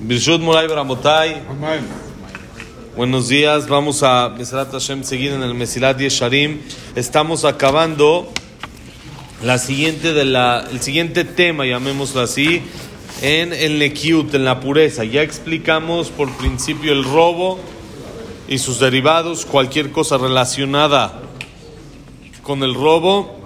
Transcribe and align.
Birshut. 0.00 0.40
Buenos 2.96 3.28
días, 3.28 3.68
vamos 3.68 4.02
a 4.04 4.28
Mesrat 4.28 4.70
Hashem 4.70 5.02
seguir 5.02 5.32
en 5.32 5.42
el 5.42 5.54
Mesilat 5.54 5.98
Yesharim. 5.98 6.60
Estamos 6.94 7.44
acabando 7.44 8.28
la 9.42 9.58
siguiente 9.58 10.12
de 10.12 10.24
la, 10.24 10.64
el 10.70 10.80
siguiente 10.80 11.24
tema, 11.24 11.66
llamémoslo 11.66 12.20
así, 12.20 12.62
en 13.22 13.52
el 13.52 13.80
Nekiut, 13.80 14.32
en 14.34 14.44
la 14.44 14.60
pureza. 14.60 15.02
Ya 15.02 15.22
explicamos 15.22 16.10
por 16.10 16.30
principio 16.36 16.92
el 16.92 17.02
robo 17.02 17.58
y 18.46 18.58
sus 18.58 18.78
derivados, 18.78 19.46
cualquier 19.46 19.90
cosa 19.90 20.16
relacionada 20.16 21.22
con 22.42 22.62
el 22.62 22.74
robo. 22.74 23.37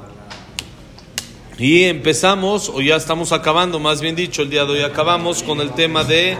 Y 1.58 1.84
empezamos, 1.84 2.70
o 2.70 2.80
ya 2.80 2.96
estamos 2.96 3.30
acabando, 3.32 3.78
más 3.78 4.00
bien 4.00 4.16
dicho, 4.16 4.42
el 4.42 4.50
día 4.50 4.64
de 4.64 4.72
hoy 4.72 4.80
acabamos 4.80 5.42
con 5.42 5.60
el 5.60 5.72
tema 5.72 6.02
de 6.02 6.38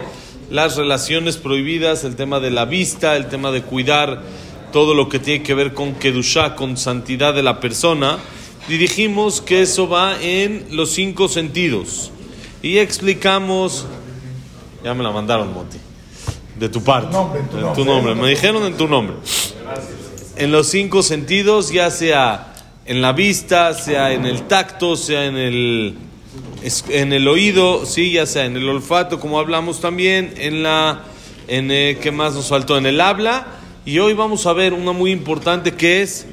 las 0.50 0.76
relaciones 0.76 1.36
prohibidas, 1.36 2.04
el 2.04 2.16
tema 2.16 2.40
de 2.40 2.50
la 2.50 2.64
vista, 2.64 3.14
el 3.16 3.28
tema 3.28 3.50
de 3.50 3.62
cuidar 3.62 4.22
todo 4.72 4.94
lo 4.94 5.10
que 5.10 5.18
tiene 5.18 5.42
que 5.42 5.54
ver 5.54 5.74
con 5.74 5.94
Kedushá, 5.94 6.56
con 6.56 6.78
santidad 6.78 7.34
de 7.34 7.42
la 7.42 7.60
persona. 7.60 8.18
Y 8.68 8.78
dijimos 8.78 9.42
que 9.42 9.62
eso 9.62 9.86
va 9.86 10.20
en 10.20 10.66
los 10.70 10.90
cinco 10.90 11.28
sentidos. 11.28 12.10
Y 12.62 12.78
explicamos, 12.78 13.84
ya 14.82 14.94
me 14.94 15.02
la 15.02 15.10
mandaron, 15.10 15.52
Monty, 15.52 15.78
de 16.58 16.68
tu 16.70 16.82
parte, 16.82 17.14
en 17.16 17.74
tu 17.74 17.84
nombre, 17.84 18.14
me 18.14 18.28
dijeron 18.28 18.64
en 18.64 18.78
tu 18.78 18.88
nombre. 18.88 19.16
En 20.36 20.52
los 20.52 20.68
cinco 20.68 21.02
sentidos, 21.02 21.70
ya 21.70 21.90
sea 21.90 22.51
en 22.86 23.00
la 23.00 23.12
vista, 23.12 23.74
sea 23.74 24.12
en 24.12 24.24
el 24.24 24.42
tacto, 24.42 24.96
sea 24.96 25.26
en 25.26 25.36
el, 25.36 25.94
en 26.88 27.12
el 27.12 27.28
oído, 27.28 27.86
sí, 27.86 28.12
ya 28.12 28.26
sea 28.26 28.44
en 28.44 28.56
el 28.56 28.68
olfato, 28.68 29.20
como 29.20 29.38
hablamos 29.38 29.80
también, 29.80 30.34
en 30.36 30.62
la, 30.62 31.04
en 31.48 31.70
eh, 31.70 31.98
¿qué 32.00 32.10
más 32.10 32.34
nos 32.34 32.48
faltó? 32.48 32.76
En 32.76 32.86
el 32.86 33.00
habla. 33.00 33.46
Y 33.84 33.98
hoy 33.98 34.14
vamos 34.14 34.46
a 34.46 34.52
ver 34.52 34.74
una 34.74 34.92
muy 34.92 35.10
importante 35.10 35.72
que 35.72 36.02
es 36.02 36.26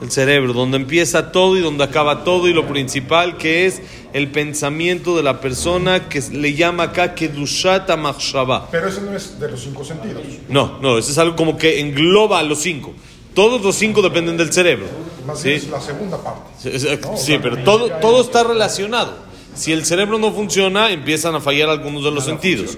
el 0.00 0.10
cerebro, 0.10 0.52
donde 0.52 0.76
empieza 0.76 1.32
todo 1.32 1.56
y 1.56 1.60
donde 1.60 1.82
acaba 1.82 2.24
todo 2.24 2.46
y 2.48 2.52
lo 2.52 2.66
principal 2.66 3.36
que 3.36 3.66
es 3.66 3.82
el 4.12 4.28
pensamiento 4.28 5.16
de 5.16 5.22
la 5.22 5.40
persona 5.40 6.08
que 6.08 6.22
le 6.32 6.54
llama 6.54 6.84
acá 6.84 7.14
Kedushata 7.14 7.96
Machshava. 7.96 8.70
Pero 8.70 8.88
eso 8.88 9.00
no 9.00 9.16
es 9.16 9.40
de 9.40 9.50
los 9.50 9.60
cinco 9.62 9.84
sentidos. 9.84 10.22
No, 10.48 10.78
no, 10.80 10.98
eso 10.98 11.10
es 11.10 11.18
algo 11.18 11.34
como 11.34 11.56
que 11.56 11.80
engloba 11.80 12.38
a 12.38 12.42
los 12.42 12.60
cinco. 12.60 12.94
Todos 13.34 13.62
los 13.62 13.74
cinco 13.74 14.02
dependen 14.02 14.36
del 14.36 14.52
cerebro. 14.52 14.86
Más 15.26 15.40
¿sí? 15.40 15.48
bien 15.48 15.60
es 15.60 15.68
la 15.68 15.80
segunda 15.80 16.18
parte. 16.22 16.78
Sí, 17.18 17.32
No, 17.36 17.42
pero 17.42 17.64
todo, 17.64 17.90
todo 18.00 18.20
es- 18.20 18.26
está 18.26 18.44
relacionado. 18.44 19.24
Si 19.54 19.70
el 19.72 19.84
cerebro 19.84 20.18
no 20.18 20.32
funciona, 20.32 20.90
empiezan 20.90 21.34
a 21.36 21.40
fallar 21.40 21.68
algunos 21.68 22.02
de 22.02 22.10
los 22.10 22.24
sentidos. 22.24 22.76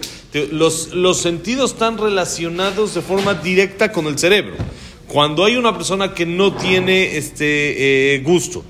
Los, 0.53 0.89
los 0.93 1.19
sentidos 1.19 1.73
están 1.73 1.97
relacionados 1.97 2.95
de 2.95 3.01
forma 3.01 3.33
directa 3.35 3.91
con 3.93 4.07
el 4.07 4.19
cerebro. 4.19 4.57
Cuando 5.09 5.45
hay 5.45 5.57
una 5.57 5.75
persona 5.75 6.13
que 6.13 6.27
no 6.27 6.53
tiene 6.55 7.17
este 7.17 8.15
eh, 8.17 8.19
gusto 8.21 8.63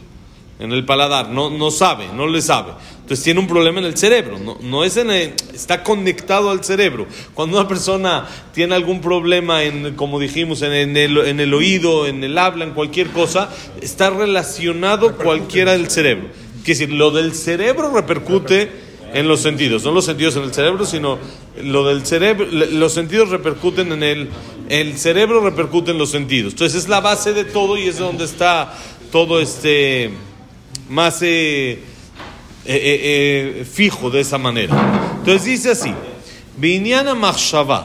en 0.61 0.71
el 0.73 0.85
paladar, 0.87 1.31
no, 1.31 1.51
no 1.51 1.71
sabe, 1.73 2.07
no 2.15 2.29
le 2.29 2.41
sabe, 2.43 2.73
entonces 3.07 3.23
tiene 3.23 3.39
un 3.39 3.47
problema 3.47 3.79
en 3.79 3.85
el 3.85 3.97
cerebro, 3.97 4.37
no, 4.41 4.59
no 4.61 4.83
es 4.83 4.97
en 4.97 5.13
el- 5.13 5.33
está 5.55 5.85
conectado 5.85 6.51
al 6.51 6.65
cerebro. 6.65 7.07
Cuando 7.35 7.57
una 7.57 7.69
persona 7.69 8.27
tiene 8.53 8.75
algún 8.75 9.01
problema 9.01 9.63
en, 9.63 9.95
como 9.95 10.19
dijimos, 10.19 10.61
en, 10.63 10.73
en 10.73 10.97
el, 10.97 11.19
en 11.19 11.39
el 11.39 11.55
oído, 11.55 12.09
en 12.09 12.25
el 12.25 12.37
habla, 12.37 12.65
en 12.65 12.73
cualquier 12.73 13.11
cosa, 13.11 13.49
está 13.81 14.11
relacionado 14.11 15.17
cualquiera 15.17 15.71
del 15.73 15.89
cerebro. 15.89 16.31
Quiere 16.65 16.81
decir, 16.81 16.91
lo 16.93 17.13
del 17.13 17.33
cerebro 17.33 17.95
repercute 17.95 18.73
en 19.15 19.29
los 19.29 19.39
sentidos, 19.41 19.85
no 19.85 19.93
los 19.93 20.05
sentidos 20.05 20.35
en 20.35 20.43
el 20.43 20.53
cerebro, 20.53 20.85
sino 20.85 21.17
lo 21.63 21.87
del 21.87 22.05
cerebro, 22.05 22.45
los 22.51 22.93
sentidos 22.93 23.29
repercuten 23.29 23.93
en 23.93 24.03
el, 24.03 24.29
el 24.69 24.99
cerebro 24.99 25.41
repercute 25.43 25.93
en 25.93 25.99
los 25.99 26.11
sentidos. 26.11 26.55
Entonces 26.55 26.83
es 26.83 26.89
la 26.89 27.01
base 27.01 27.33
de 27.35 27.45
todo 27.45 27.79
y 27.79 27.87
es 27.87 27.99
donde 27.99 28.25
está 28.25 28.77
todo 29.13 29.41
este 29.41 30.11
más 30.89 31.21
eh, 31.23 31.79
eh, 32.66 32.76
eh, 32.76 33.60
eh, 33.62 33.66
fijo 33.66 34.10
de 34.10 34.22
esa 34.22 34.38
manera. 34.38 34.76
Entonces 35.18 35.44
dice 35.46 35.72
así, 35.72 35.94
בעניין 36.58 37.08
המחשבה, 37.08 37.82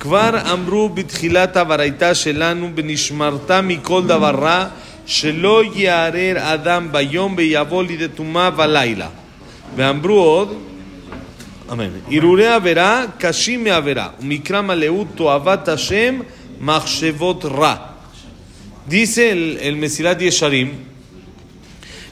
כבר 0.00 0.52
אמרו 0.52 0.88
בתחילת 0.88 1.56
הברייתא 1.56 2.14
שלנו 2.14 2.70
ונשמרת 2.76 3.50
מכל 3.50 4.02
דבר 4.06 4.34
רע, 4.34 4.66
שלא 5.06 5.62
יערער 5.74 6.54
אדם 6.54 6.88
ביום 6.92 7.34
ויבוא 7.36 7.84
לידי 7.84 8.08
טומאה 8.08 8.50
בלילה. 8.50 9.08
ואמרו 9.76 10.18
עוד, 10.18 10.54
אמן, 11.72 11.88
הרהורי 12.10 12.46
עבירה 12.46 13.04
קשים 13.18 13.64
מעבירה, 13.64 14.08
ומקרא 14.20 14.60
מלאות 14.60 15.06
תועבת 15.14 15.68
השם 15.68 16.20
מחשבות 16.60 17.44
רע. 17.44 17.76
Dice 18.88 19.32
el, 19.32 19.58
el 19.60 19.76
Mesilat 19.76 20.20
Yesharim, 20.20 20.68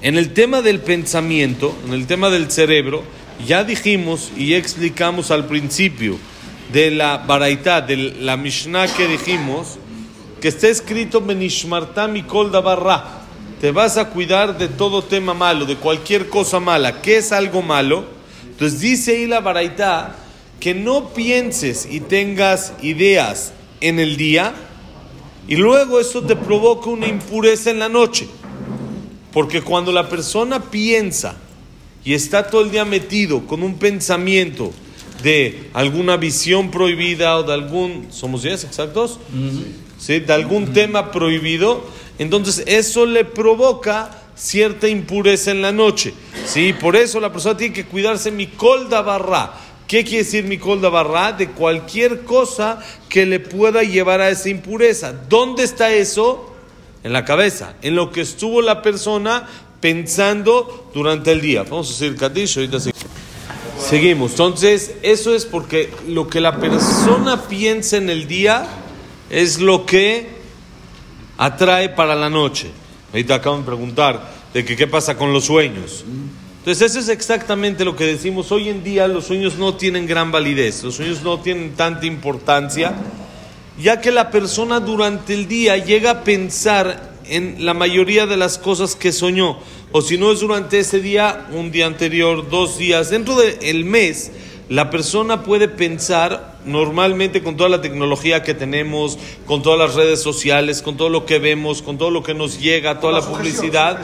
en 0.02 0.18
el 0.18 0.34
tema 0.34 0.62
del 0.62 0.80
pensamiento, 0.80 1.76
en 1.86 1.94
el 1.94 2.08
tema 2.08 2.30
del 2.30 2.50
cerebro, 2.50 3.04
ya 3.46 3.64
dijimos 3.64 4.32
y 4.38 4.54
explicamos 4.54 5.32
al 5.32 5.46
principio 5.46 6.18
de 6.72 6.92
la 6.92 7.18
Baraitá, 7.18 7.82
de 7.82 7.98
la 7.98 8.38
Mishnah 8.38 8.88
que 8.88 9.08
dijimos, 9.08 9.78
que 10.40 10.48
está 10.48 10.70
escrito 10.70 11.20
Benishmarta 11.20 12.08
Mikol 12.08 12.52
Dabarra. 12.52 13.24
Te 13.60 13.72
vas 13.72 13.98
a 13.98 14.10
cuidar 14.10 14.58
de 14.58 14.70
todo 14.70 15.04
tema 15.04 15.34
malo, 15.34 15.66
de 15.66 15.76
cualquier 15.76 16.30
cosa 16.30 16.62
mala. 16.62 17.02
¿Qué 17.02 17.18
es 17.18 17.34
algo 17.34 17.62
malo? 17.62 18.06
Entonces 18.44 18.80
dice 18.80 19.18
ahí 19.18 19.28
la 19.28 19.42
Baraitá 19.42 20.16
que 20.62 20.74
no 20.74 21.10
pienses 21.10 21.88
y 21.90 22.00
tengas 22.00 22.74
ideas 22.82 23.52
en 23.82 24.00
el 24.00 24.16
día 24.16 24.54
y 25.48 25.56
luego 25.56 26.00
eso 26.00 26.22
te 26.22 26.36
provoca 26.36 26.90
una 26.90 27.08
impureza 27.08 27.70
en 27.70 27.80
la 27.80 27.90
noche. 27.90 28.30
Porque 29.32 29.62
cuando 29.62 29.92
la 29.92 30.10
persona 30.10 30.72
piensa 30.72 31.36
y 32.04 32.14
está 32.14 32.50
todo 32.50 32.62
el 32.62 32.72
día 32.72 32.86
metido 32.86 33.46
con 33.46 33.62
un 33.62 33.76
pensamiento 33.76 34.72
de 35.24 35.70
alguna 35.74 36.18
visión 36.18 36.72
prohibida 36.72 37.38
o 37.38 37.44
de 37.44 37.54
algún, 37.54 38.08
¿somos 38.10 38.44
10 38.44 38.64
exactos? 38.64 39.20
¿Sí? 40.00 40.20
De 40.20 40.34
algún 40.34 40.74
tema 40.74 41.12
prohibido, 41.12 41.86
entonces 42.18 42.64
eso 42.66 43.06
le 43.06 43.26
provoca 43.26 44.12
cierta 44.36 44.88
impureza 44.88 45.52
en 45.52 45.62
la 45.62 45.72
noche. 45.72 46.14
¿Sí? 46.46 46.74
Por 46.74 46.96
eso 46.96 47.20
la 47.20 47.32
persona 47.32 47.58
tiene 47.58 47.74
que 47.74 47.86
cuidarse 47.86 48.32
Mikol 48.32 48.88
barra. 48.88 49.54
¿Qué 49.88 50.04
quiere 50.04 50.24
decir 50.24 50.46
Mikol 50.46 50.80
barra? 50.80 51.34
De 51.34 51.50
cualquier 51.50 52.24
cosa 52.24 52.80
que 53.10 53.26
le 53.26 53.40
pueda 53.40 53.84
llevar 53.84 54.22
a 54.22 54.30
esa 54.30 54.50
impureza. 54.50 55.14
¿Dónde 55.28 55.64
está 55.64 55.94
eso? 55.94 56.49
En 57.04 57.14
la 57.14 57.26
cabeza, 57.26 57.74
en 57.82 57.96
lo 57.96 58.12
que 58.12 58.22
estuvo 58.22 58.62
la 58.62 58.82
persona 58.82 59.48
pensando 59.80 60.92
durante 60.94 61.32
el 61.32 61.42
día. 61.42 61.64
Vamos 61.64 61.88
a 61.88 61.92
decir 61.92 62.16
Kadish, 62.18 62.58
ahorita 62.58 62.80
sí. 62.80 62.92
Seguimos. 63.80 64.32
Entonces, 64.32 64.96
eso 65.02 65.34
es 65.34 65.46
porque 65.46 65.90
lo 66.08 66.28
que 66.28 66.42
la 66.42 66.58
persona 66.58 67.44
piensa 67.48 67.98
en 67.98 68.10
el 68.10 68.28
día 68.28 68.68
es 69.30 69.60
lo 69.60 69.86
que 69.86 70.28
atrae 71.38 71.90
para 71.90 72.16
la 72.16 72.30
noche. 72.30 72.70
Ahorita 73.14 73.36
acaban 73.36 73.62
de 73.62 73.66
preguntar 73.66 74.32
de 74.54 74.66
que 74.66 74.76
qué 74.76 74.86
pasa 74.86 75.18
con 75.18 75.32
los 75.32 75.46
sueños. 75.46 76.04
Entonces, 76.60 76.92
eso 76.92 77.00
es 77.00 77.08
exactamente 77.08 77.86
lo 77.86 77.96
que 77.96 78.06
decimos. 78.06 78.52
Hoy 78.52 78.68
en 78.68 78.84
día 78.84 79.08
los 79.08 79.26
sueños 79.26 79.56
no 79.56 79.76
tienen 79.76 80.06
gran 80.06 80.32
validez, 80.32 80.84
los 80.84 80.96
sueños 80.96 81.24
no 81.24 81.40
tienen 81.40 81.74
tanta 81.76 82.06
importancia 82.06 82.94
ya 83.82 84.02
que 84.02 84.12
la 84.12 84.30
persona 84.30 84.80
durante 84.80 85.34
el 85.34 85.48
día 85.48 85.78
llega 85.78 86.12
a 86.12 86.24
pensar 86.24 87.14
en 87.26 87.66
la 87.66 87.74
mayoría 87.74 88.26
de 88.26 88.38
las 88.38 88.58
cosas 88.58 88.96
que 88.96 89.12
soñó, 89.12 89.60
o 89.92 90.02
si 90.02 90.18
no 90.18 90.32
es 90.32 90.42
durante 90.42 90.80
ese 90.80 91.00
día, 91.00 91.48
un 91.52 91.72
día 91.72 91.86
anterior, 91.86 92.50
dos 92.50 92.78
días, 92.78 93.10
dentro 93.10 93.36
del 93.36 93.86
mes, 93.86 94.32
la 94.68 94.90
persona 94.90 95.44
puede 95.44 95.68
pensar 95.68 96.59
normalmente 96.66 97.42
con 97.42 97.58
toda 97.58 97.70
la 97.70 97.82
tecnología 97.82 98.44
que 98.44 98.54
tenemos, 98.54 99.18
con 99.46 99.62
todas 99.62 99.80
las 99.80 99.96
redes 99.96 100.22
sociales, 100.22 100.82
con 100.82 100.98
todo 100.98 101.10
lo 101.10 101.26
que 101.26 101.40
vemos, 101.40 101.82
con 101.82 101.98
todo 101.98 102.12
lo 102.12 102.24
que 102.24 102.34
nos 102.34 102.60
llega, 102.60 103.00
toda 103.00 103.14
la 103.14 103.22
publicidad. 103.22 104.00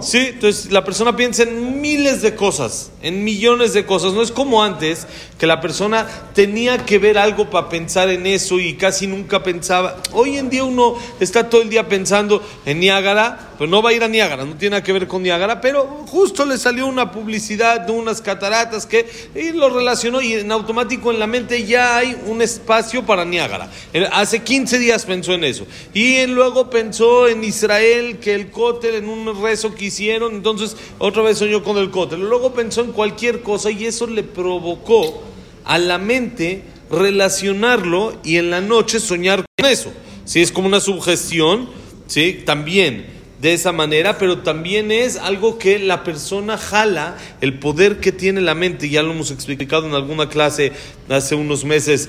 Sí, 0.00 0.28
entonces 0.30 0.72
la 0.72 0.84
persona 0.84 1.16
piensa 1.16 1.42
en 1.44 1.80
miles 1.80 2.22
de 2.22 2.34
cosas, 2.34 2.90
en 3.02 3.24
millones 3.24 3.72
de 3.72 3.84
cosas. 3.84 4.12
No 4.12 4.22
es 4.22 4.32
como 4.32 4.62
antes, 4.62 5.06
que 5.38 5.46
la 5.46 5.60
persona 5.60 6.06
tenía 6.34 6.84
que 6.84 6.98
ver 6.98 7.18
algo 7.18 7.50
para 7.50 7.68
pensar 7.68 8.08
en 8.10 8.26
eso 8.26 8.58
y 8.58 8.74
casi 8.74 9.06
nunca 9.06 9.42
pensaba. 9.42 9.96
Hoy 10.12 10.36
en 10.36 10.50
día 10.50 10.64
uno 10.64 10.96
está 11.20 11.48
todo 11.48 11.62
el 11.62 11.70
día 11.70 11.88
pensando 11.88 12.42
en 12.64 12.80
Niágara, 12.80 13.52
pero 13.58 13.70
no 13.70 13.82
va 13.82 13.90
a 13.90 13.92
ir 13.92 14.02
a 14.02 14.08
Niágara, 14.08 14.44
no 14.44 14.56
tiene 14.56 14.74
nada 14.74 14.82
que 14.82 14.92
ver 14.92 15.06
con 15.06 15.22
Niágara, 15.22 15.60
pero 15.60 15.84
justo 16.06 16.44
le 16.44 16.58
salió 16.58 16.86
una 16.86 17.12
publicidad 17.12 17.80
de 17.80 17.92
unas 17.92 18.20
cataratas 18.20 18.86
que 18.86 19.08
y 19.34 19.52
lo 19.52 19.68
relacionó 19.68 20.20
y 20.20 20.34
en 20.34 20.50
automático 20.50 21.10
en 21.10 21.18
la 21.18 21.26
mente 21.26 21.64
ya 21.64 21.97
hay 21.98 22.20
un 22.26 22.42
espacio 22.42 23.04
para 23.04 23.24
Niágara. 23.24 23.70
Hace 24.12 24.42
15 24.42 24.78
días 24.78 25.04
pensó 25.04 25.34
en 25.34 25.44
eso. 25.44 25.66
Y 25.94 26.26
luego 26.26 26.70
pensó 26.70 27.28
en 27.28 27.44
Israel, 27.44 28.18
que 28.18 28.34
el 28.34 28.50
cótel 28.50 28.96
en 28.96 29.08
un 29.08 29.42
rezo 29.42 29.74
que 29.74 29.86
hicieron, 29.86 30.34
entonces 30.34 30.76
otra 30.98 31.22
vez 31.22 31.38
soñó 31.38 31.62
con 31.62 31.76
el 31.78 31.90
cótel. 31.90 32.20
Luego 32.20 32.54
pensó 32.54 32.82
en 32.82 32.92
cualquier 32.92 33.42
cosa 33.42 33.70
y 33.70 33.84
eso 33.84 34.06
le 34.06 34.22
provocó 34.22 35.22
a 35.64 35.78
la 35.78 35.98
mente 35.98 36.62
relacionarlo 36.90 38.18
y 38.24 38.36
en 38.36 38.50
la 38.50 38.60
noche 38.60 39.00
soñar 39.00 39.44
con 39.56 39.66
eso. 39.66 39.92
¿Sí? 40.24 40.40
Es 40.40 40.52
como 40.52 40.68
una 40.68 40.80
sugestión, 40.80 41.70
¿sí? 42.06 42.42
También 42.44 43.17
de 43.40 43.52
esa 43.52 43.72
manera, 43.72 44.18
pero 44.18 44.38
también 44.38 44.90
es 44.90 45.16
algo 45.16 45.58
que 45.58 45.78
la 45.78 46.02
persona 46.02 46.58
jala, 46.58 47.16
el 47.40 47.58
poder 47.58 48.00
que 48.00 48.12
tiene 48.12 48.40
la 48.40 48.54
mente, 48.54 48.88
ya 48.88 49.02
lo 49.02 49.12
hemos 49.12 49.30
explicado 49.30 49.86
en 49.86 49.94
alguna 49.94 50.28
clase 50.28 50.72
hace 51.08 51.34
unos 51.34 51.64
meses, 51.64 52.08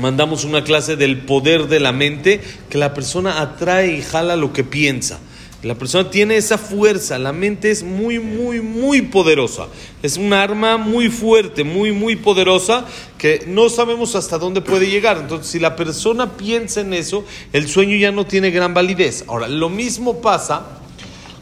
mandamos 0.00 0.44
una 0.44 0.62
clase 0.62 0.96
del 0.96 1.18
poder 1.18 1.66
de 1.66 1.80
la 1.80 1.92
mente, 1.92 2.40
que 2.70 2.78
la 2.78 2.94
persona 2.94 3.40
atrae 3.40 3.96
y 3.96 4.02
jala 4.02 4.36
lo 4.36 4.52
que 4.52 4.64
piensa. 4.64 5.18
La 5.64 5.74
persona 5.74 6.10
tiene 6.10 6.36
esa 6.36 6.58
fuerza, 6.58 7.18
la 7.18 7.32
mente 7.32 7.70
es 7.70 7.82
muy, 7.82 8.18
muy, 8.18 8.60
muy 8.60 9.00
poderosa. 9.00 9.68
Es 10.02 10.18
un 10.18 10.34
arma 10.34 10.76
muy 10.76 11.08
fuerte, 11.08 11.64
muy, 11.64 11.90
muy 11.90 12.16
poderosa, 12.16 12.84
que 13.16 13.44
no 13.46 13.70
sabemos 13.70 14.14
hasta 14.14 14.36
dónde 14.36 14.60
puede 14.60 14.90
llegar. 14.90 15.16
Entonces, 15.16 15.46
si 15.50 15.58
la 15.58 15.74
persona 15.74 16.36
piensa 16.36 16.82
en 16.82 16.92
eso, 16.92 17.24
el 17.54 17.66
sueño 17.66 17.96
ya 17.96 18.12
no 18.12 18.26
tiene 18.26 18.50
gran 18.50 18.74
validez. 18.74 19.24
Ahora, 19.26 19.48
lo 19.48 19.70
mismo 19.70 20.20
pasa 20.20 20.66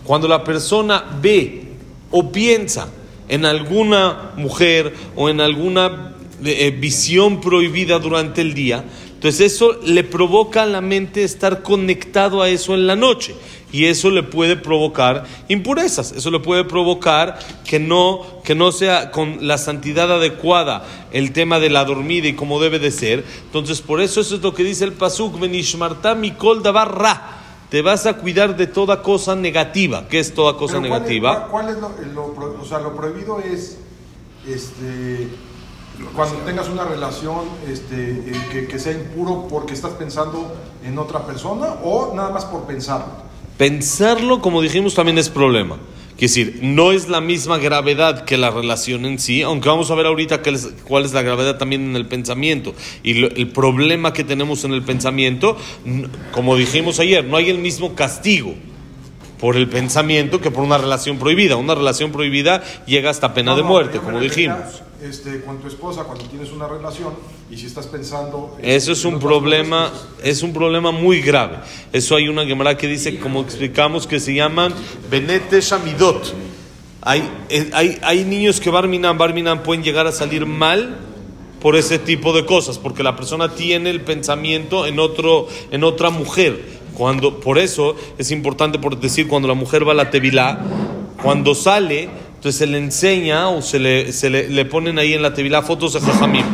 cuando 0.05 0.29
la 0.29 0.45
persona 0.45 1.05
ve 1.21 1.65
o 2.13 2.31
piensa 2.31 2.89
en 3.29 3.45
alguna 3.45 4.33
mujer 4.37 4.95
o 5.17 5.31
en 5.31 5.41
alguna 5.41 6.15
eh, 6.45 6.71
visión 6.71 7.41
prohibida 7.41 7.99
durante 7.99 8.41
el 8.41 8.55
día. 8.55 8.85
Entonces, 9.23 9.53
eso 9.55 9.79
le 9.85 10.03
provoca 10.03 10.65
a 10.65 10.67
la 10.67 10.81
mente 10.81 11.23
estar 11.23 11.63
conectado 11.63 12.43
a 12.43 12.49
eso 12.49 12.75
en 12.75 12.89
la 12.89 12.97
noche 12.97 13.37
y 13.71 13.85
eso 13.85 14.11
le 14.11 14.25
puede 14.25 14.57
provocar 14.57 15.27
impurezas, 15.49 16.11
eso 16.11 16.33
le 16.33 16.41
puede 16.41 16.65
provocar 16.65 17.39
que 17.65 17.79
no, 17.79 18.27
que 18.43 18.57
no 18.57 18.73
sea 18.73 19.13
con 19.13 19.47
la 19.47 19.59
santidad 19.59 20.11
adecuada 20.11 20.85
el 21.13 21.31
tema 21.31 21.61
de 21.61 21.71
la 21.71 21.85
dormida 21.85 22.27
y 22.27 22.33
como 22.33 22.61
debe 22.61 22.81
de 22.81 22.91
ser. 22.91 23.25
Entonces, 23.45 23.81
por 23.81 24.01
eso 24.01 24.21
eso 24.21 24.35
es 24.35 24.43
lo 24.43 24.55
que 24.55 24.65
dice 24.65 24.83
el 24.83 24.93
Pasuk, 24.93 25.39
Benishmarta 25.39 26.17
Mikol. 26.17 26.61
Te 27.71 27.81
vas 27.81 28.07
a 28.07 28.15
cuidar 28.15 28.57
de 28.57 28.67
toda 28.67 29.03
cosa 29.05 29.37
negativa. 29.37 30.09
¿Qué 30.09 30.19
es 30.19 30.35
toda 30.35 30.57
cosa 30.57 30.81
Pero 30.81 30.89
¿cuál 30.89 31.03
es- 31.03 31.09
negativa? 31.09 31.49
¿Cuál 31.49 31.69
es, 31.69 31.77
lo, 31.77 32.35
lo 32.35 32.61
o 32.61 32.65
sea, 32.65 32.81
lo 32.81 32.97
prohibido 32.97 33.39
es 33.39 33.79
este 34.49 35.29
cuando 36.15 36.37
tengas 36.39 36.69
una 36.69 36.85
relación 36.85 37.41
este, 37.71 38.11
eh, 38.11 38.33
que, 38.51 38.67
que 38.67 38.79
sea 38.79 38.93
impuro 38.93 39.47
porque 39.49 39.75
estás 39.75 39.93
pensando 39.93 40.55
en 40.85 40.99
otra 40.99 41.25
persona 41.27 41.67
o 41.85 42.13
nada 42.15 42.31
más 42.31 42.45
por 42.45 42.65
pensarlo. 42.67 43.07
Pensarlo, 43.59 44.41
como 44.41 44.61
dijimos, 44.63 44.95
también 44.95 45.19
es 45.19 45.29
problema. 45.29 45.77
Quiere 46.17 46.29
decir, 46.29 46.59
no 46.63 46.93
es 46.93 47.09
la 47.09 47.21
misma 47.21 47.59
gravedad 47.59 48.25
que 48.25 48.37
la 48.37 48.51
relación 48.51 49.07
en 49.07 49.19
sí, 49.19 49.43
aunque 49.43 49.69
vamos 49.69 49.91
a 49.91 49.95
ver 49.95 50.07
ahorita 50.07 50.43
qué 50.43 50.51
es- 50.51 50.69
cuál 50.87 51.05
es 51.05 51.13
la 51.13 51.23
gravedad 51.23 51.59
también 51.59 51.83
en 51.85 51.97
el 51.97 52.07
pensamiento. 52.07 52.75
Y 53.03 53.15
lo- 53.15 53.29
el 53.29 53.49
problema 53.49 54.13
que 54.13 54.23
tenemos 54.25 54.65
en 54.65 54.73
el 54.73 54.83
pensamiento, 54.83 55.57
como 56.33 56.57
dijimos 56.57 57.01
ayer, 57.01 57.25
no 57.25 57.37
hay 57.37 57.51
el 57.51 57.59
mismo 57.59 57.95
castigo 57.95 58.55
por 59.41 59.57
el 59.57 59.69
pensamiento 59.69 60.41
que 60.41 60.51
por 60.51 60.63
una 60.65 60.79
relación 60.79 61.19
prohibida. 61.19 61.57
Una 61.57 61.75
relación 61.75 62.13
prohibida 62.13 62.63
llega 62.87 63.11
hasta 63.11 63.35
pena 63.35 63.53
No, 63.53 63.57
de 63.57 63.63
muerte, 63.65 63.99
como 63.99 64.21
dijimos. 64.21 64.83
Este, 65.03 65.41
con 65.41 65.59
tu 65.59 65.67
esposa 65.67 66.05
cuando 66.05 66.25
tienes 66.27 66.53
una 66.53 66.69
relación 66.69 67.13
y 67.51 67.57
si 67.57 67.67
estás 67.67 67.89
pensando 67.89 68.57
en- 68.63 68.71
Eso 68.71 68.93
es 68.93 69.05
un 69.05 69.19
problema, 69.19 69.91
cosas, 69.91 70.07
es 70.23 70.43
un 70.45 70.53
problema 70.53 70.93
muy 70.93 71.21
grave. 71.21 71.57
Eso 71.93 72.15
hay 72.15 72.29
una 72.29 72.45
Gemara 72.45 72.77
que 72.77 72.87
dice, 72.87 73.19
como 73.19 73.41
explicamos, 73.41 74.07
que 74.07 74.21
se 74.21 74.33
llaman 74.33 74.73
Benete 75.11 75.61
Shamidot. 75.61 76.33
Hay, 77.01 77.29
eh, 77.49 77.69
hay, 77.73 77.99
hay 78.01 78.25
niños 78.25 78.61
que 78.61 78.71
Barminan, 78.71 79.19
Barminan 79.19 79.65
pueden 79.65 79.83
llegar 79.83 80.07
a 80.07 80.13
salir 80.13 80.47
mal 80.47 80.97
por 81.61 81.75
ese 81.75 81.99
tipo 81.99 82.33
de 82.33 82.47
cosas, 82.47 82.79
porque 82.79 83.03
la 83.03 83.17
persona 83.17 83.57
tiene 83.57 83.91
el 83.91 84.03
pensamiento 84.03 84.87
en, 84.87 85.01
otro, 85.01 85.49
en 85.73 85.83
otra 85.83 86.11
mujer. 86.11 86.81
Cuando, 86.97 87.41
por 87.41 87.59
eso 87.59 87.97
es 88.19 88.31
importante 88.31 88.79
por 88.79 89.01
decir, 89.01 89.27
cuando 89.27 89.49
la 89.49 89.55
mujer 89.55 89.87
va 89.87 89.93
a 89.93 89.97
la 89.97 90.11
tevilá, 90.11 90.61
cuando 91.21 91.57
sale, 91.57 92.09
entonces 92.43 92.59
se 92.59 92.67
le 92.67 92.79
enseña 92.79 93.51
o 93.51 93.63
se 93.63 93.79
le, 93.79 94.13
se 94.13 94.29
le, 94.29 94.49
le 94.49 94.65
ponen 94.65 94.99
ahí 94.99 95.15
en 95.15 95.23
la 95.23 95.33
tevilá 95.33 95.63
fotos 95.63 95.93
de 95.93 96.01
Jajamim 96.01 96.45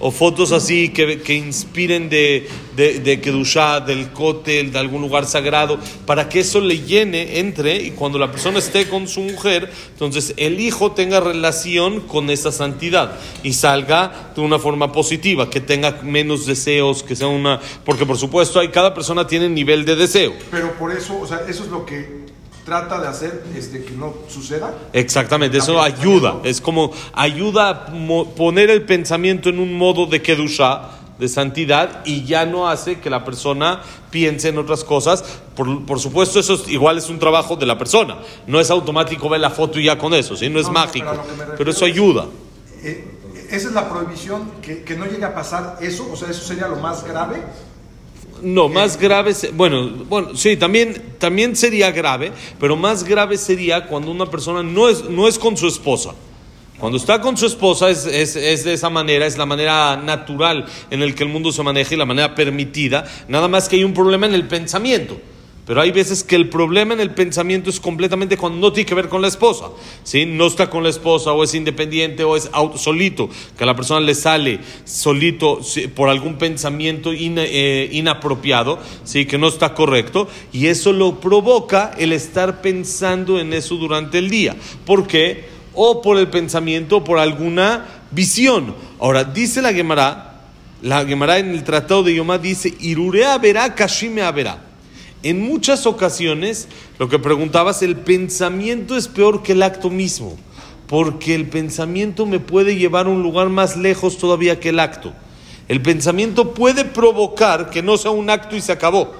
o 0.00 0.10
fotos 0.10 0.52
así 0.52 0.88
que, 0.88 1.20
que 1.20 1.34
inspiren 1.34 2.08
de, 2.08 2.48
de, 2.76 3.20
Kedushá, 3.20 3.80
del 3.80 4.10
cótel, 4.10 4.72
de 4.72 4.78
algún 4.78 5.02
lugar 5.02 5.26
sagrado, 5.26 5.78
para 6.06 6.30
que 6.30 6.40
eso 6.40 6.60
le 6.60 6.80
llene, 6.80 7.40
entre, 7.40 7.76
y 7.76 7.90
cuando 7.90 8.18
la 8.18 8.30
persona 8.30 8.58
esté 8.58 8.88
con 8.88 9.06
su 9.06 9.20
mujer, 9.20 9.70
entonces 9.92 10.32
el 10.38 10.60
hijo 10.60 10.92
tenga 10.92 11.20
relación 11.20 12.00
con 12.00 12.30
esa 12.30 12.50
santidad 12.50 13.18
y 13.42 13.52
salga 13.52 14.32
de 14.34 14.40
una 14.40 14.58
forma 14.58 14.92
positiva, 14.92 15.50
que 15.50 15.60
tenga 15.60 16.00
menos 16.02 16.46
deseos, 16.46 17.02
que 17.02 17.16
sea 17.16 17.28
una... 17.28 17.60
Porque 17.84 18.06
por 18.06 18.16
supuesto 18.16 18.60
hay, 18.60 18.68
cada 18.68 18.94
persona 18.94 19.26
tiene 19.26 19.50
nivel 19.50 19.84
de 19.84 19.96
deseo. 19.96 20.32
Pero 20.50 20.72
por 20.78 20.90
eso, 20.90 21.18
o 21.20 21.26
sea, 21.26 21.42
eso 21.48 21.64
es 21.64 21.70
lo 21.70 21.84
que 21.86 22.24
trata 22.64 23.00
de 23.00 23.08
hacer 23.08 23.44
este, 23.56 23.84
que 23.84 23.92
no 23.92 24.14
suceda. 24.28 24.74
Exactamente, 24.92 25.58
eso 25.58 25.80
ayuda, 25.82 26.36
es 26.44 26.60
como 26.60 26.92
ayuda 27.12 27.68
a 27.70 27.86
poner 28.34 28.70
el 28.70 28.82
pensamiento 28.82 29.48
en 29.50 29.58
un 29.58 29.74
modo 29.76 30.06
de 30.06 30.22
kedusha, 30.22 30.90
de 31.18 31.28
santidad, 31.28 32.00
y 32.04 32.24
ya 32.24 32.44
no 32.44 32.68
hace 32.68 32.98
que 33.00 33.08
la 33.10 33.24
persona 33.24 33.80
piense 34.10 34.48
en 34.48 34.58
otras 34.58 34.82
cosas. 34.82 35.22
Por, 35.54 35.84
por 35.86 36.00
supuesto, 36.00 36.40
eso 36.40 36.54
es- 36.54 36.66
igual 36.68 36.98
es 36.98 37.08
un 37.08 37.18
trabajo 37.20 37.54
de 37.54 37.66
la 37.66 37.78
persona, 37.78 38.16
no 38.48 38.58
es 38.58 38.68
automático 38.70 39.28
ver 39.28 39.40
la 39.40 39.50
foto 39.50 39.78
y 39.78 39.84
ya 39.84 39.96
con 39.96 40.12
eso, 40.14 40.34
¿sí? 40.36 40.48
no 40.48 40.58
es 40.58 40.66
No, 40.66 40.72
mágico, 40.72 41.06
pero 41.56 41.70
eso 41.70 41.86
es- 41.86 41.92
ayuda. 41.92 42.26
Eh, 42.82 43.04
esa 43.50 43.68
es 43.68 43.74
la 43.74 43.88
prohibición, 43.88 44.50
que, 44.60 44.82
que 44.82 44.96
no 44.96 45.04
llegue 45.06 45.24
a 45.24 45.34
pasar 45.34 45.76
eso, 45.80 46.08
o 46.10 46.16
sea, 46.16 46.30
eso 46.30 46.42
sería 46.44 46.66
lo 46.66 46.76
más 46.76 47.04
grave. 47.04 47.42
No, 48.44 48.68
más 48.68 48.98
grave, 48.98 49.34
bueno, 49.54 49.90
bueno, 50.08 50.36
sí, 50.36 50.56
también, 50.56 51.14
también 51.18 51.56
sería 51.56 51.90
grave, 51.90 52.30
pero 52.60 52.76
más 52.76 53.02
grave 53.02 53.38
sería 53.38 53.86
cuando 53.86 54.10
una 54.10 54.26
persona 54.26 54.62
no 54.62 54.88
es, 54.88 55.08
no 55.08 55.26
es 55.26 55.38
con 55.38 55.56
su 55.56 55.66
esposa. 55.66 56.14
Cuando 56.78 56.98
está 56.98 57.20
con 57.20 57.36
su 57.36 57.46
esposa 57.46 57.88
es, 57.88 58.04
es, 58.04 58.36
es 58.36 58.64
de 58.64 58.74
esa 58.74 58.90
manera, 58.90 59.24
es 59.24 59.38
la 59.38 59.46
manera 59.46 59.96
natural 59.96 60.66
en 60.90 61.02
el 61.02 61.14
que 61.14 61.22
el 61.22 61.30
mundo 61.30 61.52
se 61.52 61.62
maneja 61.62 61.94
y 61.94 61.96
la 61.96 62.04
manera 62.04 62.34
permitida, 62.34 63.04
nada 63.28 63.48
más 63.48 63.68
que 63.68 63.76
hay 63.76 63.84
un 63.84 63.94
problema 63.94 64.26
en 64.26 64.34
el 64.34 64.46
pensamiento. 64.46 65.18
Pero 65.66 65.80
hay 65.80 65.92
veces 65.92 66.22
que 66.22 66.36
el 66.36 66.50
problema 66.50 66.92
en 66.92 67.00
el 67.00 67.14
pensamiento 67.14 67.70
es 67.70 67.80
completamente 67.80 68.36
cuando 68.36 68.58
no 68.58 68.72
tiene 68.72 68.86
que 68.86 68.94
ver 68.94 69.08
con 69.08 69.22
la 69.22 69.28
esposa. 69.28 69.70
¿sí? 70.02 70.26
No 70.26 70.46
está 70.46 70.68
con 70.68 70.82
la 70.82 70.90
esposa 70.90 71.32
o 71.32 71.42
es 71.42 71.54
independiente 71.54 72.22
o 72.22 72.36
es 72.36 72.50
auto- 72.52 72.76
solito, 72.76 73.30
que 73.56 73.64
a 73.64 73.66
la 73.66 73.74
persona 73.74 74.00
le 74.00 74.14
sale 74.14 74.60
solito 74.84 75.60
por 75.96 76.10
algún 76.10 76.36
pensamiento 76.36 77.12
eh, 77.14 77.88
inapropiado, 77.92 78.78
¿sí? 79.04 79.24
que 79.24 79.38
no 79.38 79.48
está 79.48 79.72
correcto, 79.72 80.28
y 80.52 80.66
eso 80.66 80.92
lo 80.92 81.18
provoca 81.18 81.94
el 81.96 82.12
estar 82.12 82.60
pensando 82.60 83.40
en 83.40 83.54
eso 83.54 83.76
durante 83.76 84.18
el 84.18 84.28
día. 84.28 84.54
¿Por 84.84 85.06
qué? 85.06 85.46
O 85.72 86.02
por 86.02 86.18
el 86.18 86.28
pensamiento 86.28 86.98
o 86.98 87.04
por 87.04 87.18
alguna 87.18 87.86
visión. 88.10 88.74
Ahora, 89.00 89.24
dice 89.24 89.62
la 89.62 89.72
Gemara, 89.72 90.42
la 90.82 91.06
Gemara 91.06 91.38
en 91.38 91.50
el 91.52 91.64
Tratado 91.64 92.02
de 92.02 92.14
Yomá 92.14 92.36
dice, 92.36 92.74
Irurea 92.80 93.38
verá, 93.38 93.74
Kashime 93.74 94.30
verá. 94.30 94.73
En 95.24 95.40
muchas 95.40 95.86
ocasiones, 95.86 96.68
lo 96.98 97.08
que 97.08 97.18
preguntabas, 97.18 97.82
el 97.82 97.96
pensamiento 97.96 98.94
es 98.94 99.08
peor 99.08 99.42
que 99.42 99.52
el 99.52 99.62
acto 99.62 99.88
mismo, 99.88 100.36
porque 100.86 101.34
el 101.34 101.48
pensamiento 101.48 102.26
me 102.26 102.40
puede 102.40 102.76
llevar 102.76 103.06
a 103.06 103.08
un 103.08 103.22
lugar 103.22 103.48
más 103.48 103.74
lejos 103.78 104.18
todavía 104.18 104.60
que 104.60 104.68
el 104.68 104.78
acto. 104.78 105.14
El 105.66 105.80
pensamiento 105.80 106.52
puede 106.52 106.84
provocar 106.84 107.70
que 107.70 107.82
no 107.82 107.96
sea 107.96 108.10
un 108.10 108.28
acto 108.28 108.54
y 108.54 108.60
se 108.60 108.72
acabó. 108.72 109.14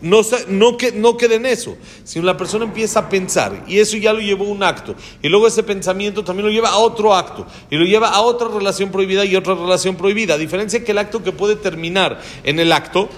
No, 0.00 0.20
no, 0.46 0.76
no 0.94 1.16
quede 1.16 1.34
en 1.34 1.46
eso, 1.46 1.76
sino 2.04 2.24
la 2.24 2.36
persona 2.36 2.64
empieza 2.64 3.00
a 3.00 3.08
pensar 3.08 3.64
y 3.66 3.80
eso 3.80 3.96
ya 3.96 4.12
lo 4.12 4.20
llevó 4.20 4.44
a 4.44 4.50
un 4.50 4.62
acto. 4.62 4.94
Y 5.22 5.28
luego 5.28 5.48
ese 5.48 5.64
pensamiento 5.64 6.22
también 6.22 6.46
lo 6.46 6.52
lleva 6.52 6.68
a 6.68 6.78
otro 6.78 7.16
acto 7.16 7.48
y 7.68 7.76
lo 7.76 7.84
lleva 7.84 8.10
a 8.10 8.20
otra 8.20 8.46
relación 8.46 8.92
prohibida 8.92 9.24
y 9.24 9.34
otra 9.34 9.56
relación 9.56 9.96
prohibida. 9.96 10.34
A 10.34 10.38
diferencia 10.38 10.84
que 10.84 10.92
el 10.92 10.98
acto 10.98 11.24
que 11.24 11.32
puede 11.32 11.56
terminar 11.56 12.20
en 12.44 12.60
el 12.60 12.70
acto 12.70 13.08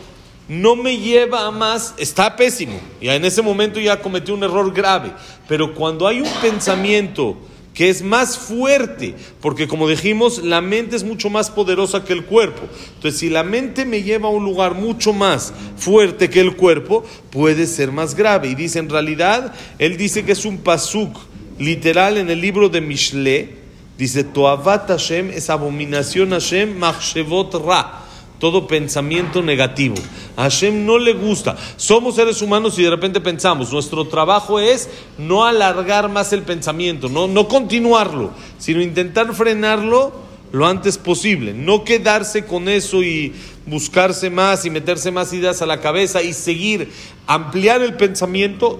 no 0.48 0.76
me 0.76 0.98
lleva 0.98 1.46
a 1.46 1.50
más, 1.50 1.94
está 1.96 2.36
pésimo. 2.36 2.78
Y 3.00 3.08
en 3.08 3.24
ese 3.24 3.42
momento 3.42 3.80
ya 3.80 4.00
cometió 4.00 4.34
un 4.34 4.42
error 4.42 4.72
grave. 4.72 5.12
Pero 5.48 5.74
cuando 5.74 6.06
hay 6.06 6.20
un 6.20 6.30
pensamiento 6.42 7.36
que 7.72 7.88
es 7.88 8.02
más 8.02 8.38
fuerte, 8.38 9.16
porque 9.40 9.66
como 9.66 9.88
dijimos, 9.88 10.44
la 10.44 10.60
mente 10.60 10.94
es 10.94 11.02
mucho 11.02 11.28
más 11.28 11.50
poderosa 11.50 12.04
que 12.04 12.12
el 12.12 12.24
cuerpo. 12.24 12.62
Entonces, 12.94 13.18
si 13.18 13.28
la 13.28 13.42
mente 13.42 13.84
me 13.84 14.02
lleva 14.02 14.28
a 14.28 14.32
un 14.32 14.44
lugar 14.44 14.74
mucho 14.74 15.12
más 15.12 15.52
fuerte 15.76 16.30
que 16.30 16.40
el 16.40 16.56
cuerpo, 16.56 17.04
puede 17.30 17.66
ser 17.66 17.90
más 17.90 18.14
grave. 18.14 18.48
Y 18.48 18.54
dice, 18.54 18.78
en 18.78 18.88
realidad, 18.88 19.54
él 19.78 19.96
dice 19.96 20.24
que 20.24 20.32
es 20.32 20.44
un 20.44 20.58
pasuk 20.58 21.16
literal 21.58 22.16
en 22.16 22.30
el 22.30 22.40
libro 22.40 22.68
de 22.68 22.80
Mishle, 22.80 23.56
dice, 23.98 24.24
Toavat 24.24 24.88
Hashem 24.88 25.30
es 25.30 25.50
abominación 25.50 26.30
Hashem, 26.30 26.76
machshevot 26.78 27.54
ra 27.54 28.03
todo 28.38 28.66
pensamiento 28.66 29.42
negativo. 29.42 29.94
A 30.36 30.42
Hashem 30.42 30.84
no 30.84 30.98
le 30.98 31.12
gusta. 31.12 31.56
Somos 31.76 32.16
seres 32.16 32.42
humanos 32.42 32.78
y 32.78 32.82
de 32.82 32.90
repente 32.90 33.20
pensamos, 33.20 33.72
nuestro 33.72 34.06
trabajo 34.06 34.60
es 34.60 34.88
no 35.18 35.44
alargar 35.44 36.08
más 36.08 36.32
el 36.32 36.42
pensamiento, 36.42 37.08
no, 37.08 37.26
no 37.26 37.48
continuarlo, 37.48 38.30
sino 38.58 38.82
intentar 38.82 39.34
frenarlo 39.34 40.12
lo 40.52 40.66
antes 40.66 40.98
posible. 40.98 41.52
No 41.52 41.84
quedarse 41.84 42.44
con 42.44 42.68
eso 42.68 43.02
y 43.02 43.32
buscarse 43.66 44.30
más 44.30 44.64
y 44.64 44.70
meterse 44.70 45.10
más 45.10 45.32
ideas 45.32 45.62
a 45.62 45.66
la 45.66 45.80
cabeza 45.80 46.22
y 46.22 46.32
seguir, 46.32 46.92
ampliar 47.26 47.82
el 47.82 47.94
pensamiento 47.94 48.78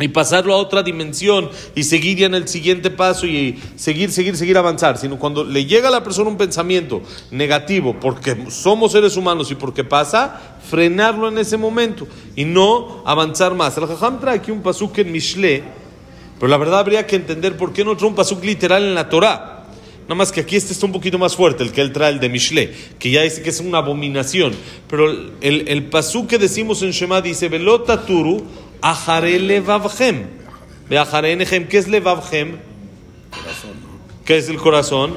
y 0.00 0.08
pasarlo 0.08 0.54
a 0.54 0.56
otra 0.56 0.82
dimensión 0.82 1.50
y 1.74 1.84
seguir 1.84 2.16
ya 2.18 2.26
en 2.26 2.34
el 2.34 2.48
siguiente 2.48 2.90
paso 2.90 3.26
y 3.26 3.58
seguir, 3.76 4.10
seguir, 4.10 4.36
seguir 4.36 4.56
avanzar, 4.56 4.96
sino 4.96 5.18
cuando 5.18 5.44
le 5.44 5.66
llega 5.66 5.88
a 5.88 5.90
la 5.90 6.02
persona 6.02 6.30
un 6.30 6.38
pensamiento 6.38 7.02
negativo 7.30 7.96
porque 8.00 8.46
somos 8.50 8.92
seres 8.92 9.16
humanos 9.16 9.50
y 9.50 9.54
porque 9.54 9.84
pasa, 9.84 10.56
frenarlo 10.68 11.28
en 11.28 11.36
ese 11.36 11.58
momento 11.58 12.08
y 12.34 12.46
no 12.46 13.02
avanzar 13.04 13.54
más. 13.54 13.76
El 13.76 13.86
Jajam 13.86 14.18
trae 14.18 14.36
aquí 14.36 14.50
un 14.50 14.62
pasuk 14.62 14.96
en 14.98 15.12
Mishle, 15.12 15.62
pero 16.38 16.48
la 16.48 16.56
verdad 16.56 16.80
habría 16.80 17.06
que 17.06 17.16
entender 17.16 17.58
por 17.58 17.74
qué 17.74 17.84
no 17.84 17.94
trae 17.94 18.08
un 18.08 18.16
pasuk 18.16 18.42
literal 18.42 18.82
en 18.82 18.94
la 18.94 19.10
Torah. 19.10 19.58
Nada 20.04 20.14
más 20.16 20.32
que 20.32 20.40
aquí 20.40 20.56
este 20.56 20.72
está 20.72 20.86
un 20.86 20.92
poquito 20.92 21.16
más 21.18 21.36
fuerte, 21.36 21.62
el 21.62 21.70
que 21.70 21.80
él 21.80 21.92
trae, 21.92 22.10
el 22.10 22.18
de 22.18 22.28
Mishle, 22.28 22.74
que 22.98 23.10
ya 23.10 23.22
dice 23.22 23.42
que 23.42 23.50
es 23.50 23.60
una 23.60 23.78
abominación. 23.78 24.52
Pero 24.88 25.08
el, 25.08 25.68
el 25.68 25.84
pasuk 25.84 26.26
que 26.26 26.38
decimos 26.38 26.82
en 26.82 26.90
Shema 26.90 27.20
dice, 27.20 27.48
Velota 27.48 28.04
Turu, 28.04 28.42
Ajare 28.82 29.38
levavchem. 29.38 30.26
Ve 30.88 31.66
¿Qué 31.70 31.78
es 31.78 31.88
levavchem? 31.88 32.58
¿Qué 34.24 34.36
es 34.36 34.48
el 34.48 34.56
corazón? 34.56 35.16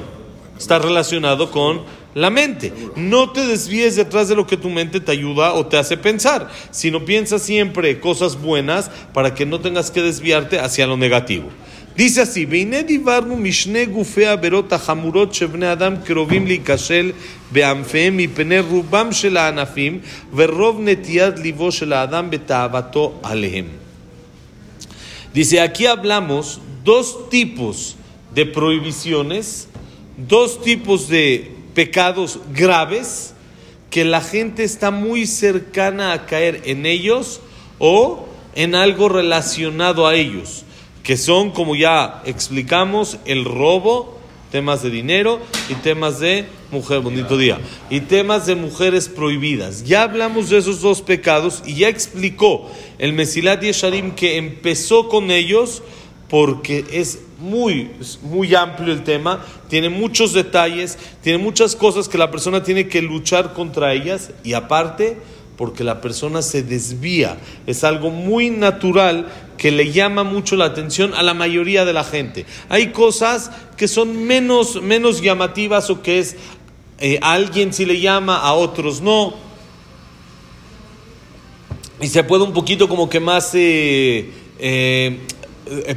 Está 0.56 0.78
relacionado 0.78 1.50
con 1.50 1.82
la 2.14 2.30
mente. 2.30 2.72
No 2.96 3.30
te 3.30 3.46
desvíes 3.46 3.96
detrás 3.96 4.28
de 4.28 4.36
lo 4.36 4.46
que 4.46 4.56
tu 4.56 4.70
mente 4.70 5.00
te 5.00 5.12
ayuda 5.12 5.52
o 5.52 5.66
te 5.66 5.76
hace 5.76 5.98
pensar, 5.98 6.50
sino 6.70 7.04
piensa 7.04 7.38
siempre 7.38 8.00
cosas 8.00 8.40
buenas 8.40 8.90
para 9.12 9.34
que 9.34 9.44
no 9.44 9.60
tengas 9.60 9.90
que 9.90 10.00
desviarte 10.00 10.58
hacia 10.58 10.86
lo 10.86 10.96
negativo. 10.96 11.50
Dice 11.95 12.21
así, 12.21 12.45
והנה 12.45 12.81
דיברנו 12.81 13.35
משני 13.35 13.85
גופי 13.85 14.25
העבירות 14.25 14.73
החמורות 14.73 15.33
שבני 15.33 15.71
אדם 15.71 15.93
קרובים 16.05 16.47
להיכשל 16.47 17.11
בענפיהם 17.51 18.17
מפני 18.17 18.59
רובם 18.59 19.11
של 19.11 19.37
הענפים 19.37 19.99
ורוב 20.35 20.81
נטיית 20.81 21.39
ליבו 21.39 21.71
של 21.71 21.93
האדם 21.93 22.29
בתאוותו 22.29 23.13
עליהם. 23.23 23.65
Dice, 25.33 25.61
aquí 25.61 25.85
hablamos 25.87 26.59
dos 26.83 27.29
tipos 27.29 27.95
de 28.35 28.45
prohibiciones, 28.45 29.67
dos 30.17 30.61
tipos 30.61 31.07
de 31.07 31.51
pecados 31.73 32.39
graves 32.53 33.33
que 33.89 34.03
la 34.03 34.19
gente 34.19 34.63
está 34.63 34.91
muy 34.91 35.25
cercana 35.25 36.11
a 36.11 36.25
caer 36.25 36.61
en 36.65 36.85
ellos 36.85 37.39
o 37.79 38.25
en 38.55 38.75
algo 38.75 39.07
relacionado 39.07 40.05
a 40.05 40.15
ellos 40.15 40.64
que 41.06 41.16
son, 41.16 41.52
como 41.52 41.76
ya 41.76 42.20
explicamos, 42.26 43.18
el 43.26 43.44
robo, 43.44 44.18
temas 44.50 44.82
de 44.82 44.90
dinero 44.90 45.38
y 45.68 45.74
temas 45.74 46.18
de 46.18 46.46
mujer, 46.72 46.98
bonito 46.98 47.38
día, 47.38 47.60
y 47.88 48.00
temas 48.00 48.46
de 48.46 48.56
mujeres 48.56 49.08
prohibidas. 49.08 49.84
Ya 49.84 50.02
hablamos 50.02 50.50
de 50.50 50.58
esos 50.58 50.80
dos 50.80 51.02
pecados 51.02 51.62
y 51.64 51.74
ya 51.76 51.88
explicó 51.88 52.68
el 52.98 53.12
Mesilat 53.12 53.62
Yesharim 53.62 54.16
que 54.16 54.36
empezó 54.36 55.08
con 55.08 55.30
ellos 55.30 55.84
porque 56.28 56.84
es 56.90 57.20
muy, 57.38 57.92
muy 58.22 58.52
amplio 58.56 58.92
el 58.92 59.04
tema, 59.04 59.46
tiene 59.68 59.90
muchos 59.90 60.32
detalles, 60.32 60.98
tiene 61.22 61.38
muchas 61.38 61.76
cosas 61.76 62.08
que 62.08 62.18
la 62.18 62.32
persona 62.32 62.64
tiene 62.64 62.88
que 62.88 63.00
luchar 63.00 63.52
contra 63.52 63.92
ellas 63.92 64.32
y 64.42 64.54
aparte 64.54 65.18
porque 65.56 65.84
la 65.84 66.00
persona 66.00 66.42
se 66.42 66.62
desvía. 66.62 67.38
Es 67.66 67.84
algo 67.84 68.10
muy 68.10 68.50
natural 68.50 69.28
que 69.56 69.70
le 69.70 69.92
llama 69.92 70.24
mucho 70.24 70.56
la 70.56 70.66
atención 70.66 71.14
a 71.14 71.22
la 71.22 71.34
mayoría 71.34 71.84
de 71.84 71.92
la 71.92 72.04
gente. 72.04 72.46
Hay 72.68 72.92
cosas 72.92 73.50
que 73.76 73.88
son 73.88 74.26
menos, 74.26 74.82
menos 74.82 75.20
llamativas 75.20 75.90
o 75.90 76.02
que 76.02 76.18
es 76.18 76.36
eh, 76.98 77.18
a 77.22 77.32
alguien 77.32 77.72
si 77.72 77.84
le 77.84 78.00
llama, 78.00 78.38
a 78.38 78.54
otros 78.54 79.00
no. 79.00 79.34
Y 82.00 82.08
se 82.08 82.24
puede 82.24 82.44
un 82.44 82.52
poquito 82.52 82.88
como 82.88 83.08
que 83.08 83.20
más 83.20 83.50
eh, 83.54 84.30
eh, 84.58 85.18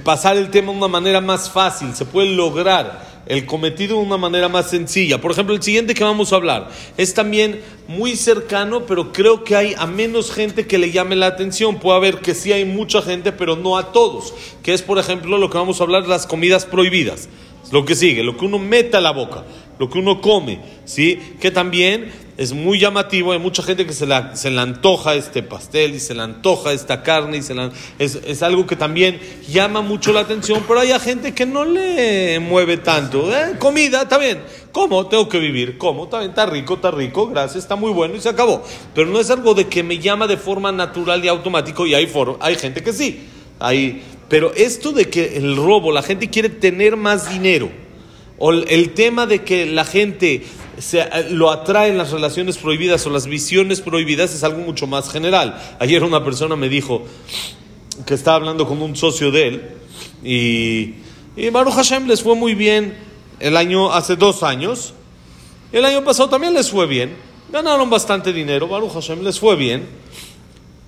pasar 0.04 0.38
el 0.38 0.50
tema 0.50 0.72
de 0.72 0.78
una 0.78 0.88
manera 0.88 1.22
más 1.22 1.50
fácil, 1.50 1.94
se 1.96 2.06
puede 2.06 2.30
lograr 2.30 3.09
el 3.30 3.46
cometido 3.46 3.98
de 3.98 4.04
una 4.04 4.18
manera 4.18 4.50
más 4.50 4.72
sencilla. 4.72 5.22
Por 5.22 5.32
ejemplo, 5.32 5.56
el 5.56 5.62
siguiente 5.62 5.94
que 5.94 6.04
vamos 6.04 6.34
a 6.34 6.36
hablar 6.36 6.70
es 6.98 7.14
también 7.14 7.62
muy 7.88 8.16
cercano, 8.16 8.86
pero 8.88 9.14
creo 9.14 9.44
que 9.44 9.56
hay 9.56 9.76
a 9.78 9.86
menos 9.86 10.32
gente 10.32 10.66
que 10.66 10.80
le 10.80 10.92
llame 10.92 11.16
la 11.16 11.28
atención. 11.28 11.80
Puede 11.80 11.98
haber 11.98 12.20
que 12.20 12.34
sí 12.34 12.52
hay 12.52 12.66
mucha 12.66 13.04
gente, 13.04 13.32
pero 13.32 13.56
no 13.56 13.78
a 13.78 13.92
todos. 13.92 14.34
Que 14.64 14.74
es, 14.74 14.82
por 14.82 14.98
ejemplo, 14.98 15.38
lo 15.38 15.50
que 15.50 15.60
vamos 15.60 15.80
a 15.80 15.84
hablar, 15.84 16.08
las 16.08 16.26
comidas 16.26 16.66
prohibidas. 16.66 17.30
Lo 17.72 17.86
que 17.86 17.96
sigue, 17.96 18.24
lo 18.24 18.36
que 18.36 18.46
uno 18.46 18.58
mete 18.58 18.98
a 18.98 19.02
la 19.02 19.12
boca, 19.12 19.44
lo 19.80 19.90
que 19.90 19.98
uno 19.98 20.22
come, 20.22 20.60
¿sí? 20.86 21.20
Que 21.40 21.52
también 21.52 22.12
es 22.38 22.54
muy 22.54 22.80
llamativo, 22.80 23.32
hay 23.32 23.40
mucha 23.40 23.64
gente 23.64 23.86
que 23.86 23.92
se, 23.94 24.06
la, 24.06 24.36
se 24.36 24.50
le 24.50 24.62
antoja 24.62 25.16
este 25.16 25.44
pastel 25.44 25.96
y 25.96 26.00
se 26.00 26.14
le 26.14 26.22
antoja 26.22 26.72
esta 26.72 27.04
carne 27.04 27.38
y 27.38 27.42
se 27.42 27.54
es, 27.98 28.16
es, 28.16 28.44
algo 28.44 28.66
que 28.66 28.78
también 28.78 29.20
llama 29.50 29.82
mucho 29.82 30.14
la 30.14 30.22
atención, 30.22 30.64
pero 30.68 30.80
hay 30.80 30.98
gente 31.00 31.34
que 31.34 31.46
no 31.46 31.66
le 31.66 32.40
mueve 32.40 32.78
tanto. 32.78 33.30
¿eh? 33.34 33.56
Comida, 33.60 34.04
está 34.04 34.18
bien, 34.18 34.42
¿cómo? 34.72 35.08
Tengo 35.08 35.28
que 35.28 35.40
vivir, 35.40 35.78
¿cómo? 35.78 36.06
Está 36.06 36.20
bien, 36.20 36.30
está 36.30 36.46
rico, 36.46 36.76
está 36.76 36.92
rico, 36.92 37.28
gracias, 37.28 37.64
está 37.64 37.76
muy 37.76 37.92
bueno 37.92 38.16
y 38.16 38.22
se 38.22 38.30
acabó. 38.30 38.64
Pero 38.94 39.08
no 39.08 39.20
es 39.20 39.30
algo 39.30 39.54
de 39.54 39.68
que 39.68 39.84
me 39.84 40.00
llama 40.00 40.28
de 40.28 40.38
forma 40.38 40.72
natural 40.72 41.24
y 41.26 41.28
automático 41.28 41.86
y 41.86 41.94
hay, 41.94 42.10
hay 42.40 42.56
gente 42.56 42.84
que 42.84 42.94
sí. 42.94 43.28
Pero 44.30 44.54
esto 44.54 44.92
de 44.92 45.10
que 45.10 45.38
el 45.38 45.56
robo, 45.58 45.92
la 45.92 46.04
gente 46.04 46.30
quiere 46.30 46.50
tener 46.50 46.96
más 46.96 47.30
dinero, 47.30 47.70
o 48.40 48.52
el 48.52 48.94
tema 48.94 49.26
de 49.26 49.44
que 49.44 49.66
la 49.66 49.86
gente 49.86 50.44
se, 50.80 51.02
eh, 51.02 51.28
lo 51.30 51.52
atraen 51.52 51.98
las 51.98 52.12
relaciones 52.12 52.58
prohibidas 52.58 53.06
o 53.06 53.10
las 53.10 53.28
visiones 53.28 53.82
prohibidas 53.82 54.34
es 54.34 54.44
algo 54.44 54.60
mucho 54.62 54.88
más 54.88 55.12
general. 55.12 55.62
Ayer 55.80 56.04
una 56.04 56.24
persona 56.24 56.56
me 56.56 56.70
dijo 56.70 57.04
que 58.06 58.14
estaba 58.14 58.38
hablando 58.38 58.66
con 58.66 58.82
un 58.82 58.96
socio 58.96 59.30
de 59.30 59.48
él 59.48 59.70
y, 60.24 60.94
y 61.36 61.50
Baruch 61.52 61.74
Hashem 61.74 62.08
les 62.08 62.24
fue 62.24 62.36
muy 62.36 62.56
bien 62.56 62.98
el 63.40 63.58
año, 63.58 63.92
hace 63.92 64.16
dos 64.16 64.42
años. 64.44 64.94
El 65.72 65.86
año 65.86 66.04
pasado 66.04 66.30
también 66.30 66.54
les 66.54 66.70
fue 66.70 66.88
bien. 66.88 67.16
Ganaron 67.52 67.90
bastante 67.90 68.32
dinero, 68.32 68.68
Baruch 68.68 68.94
Hashem 68.94 69.24
les 69.24 69.40
fue 69.40 69.56
bien. 69.56 69.88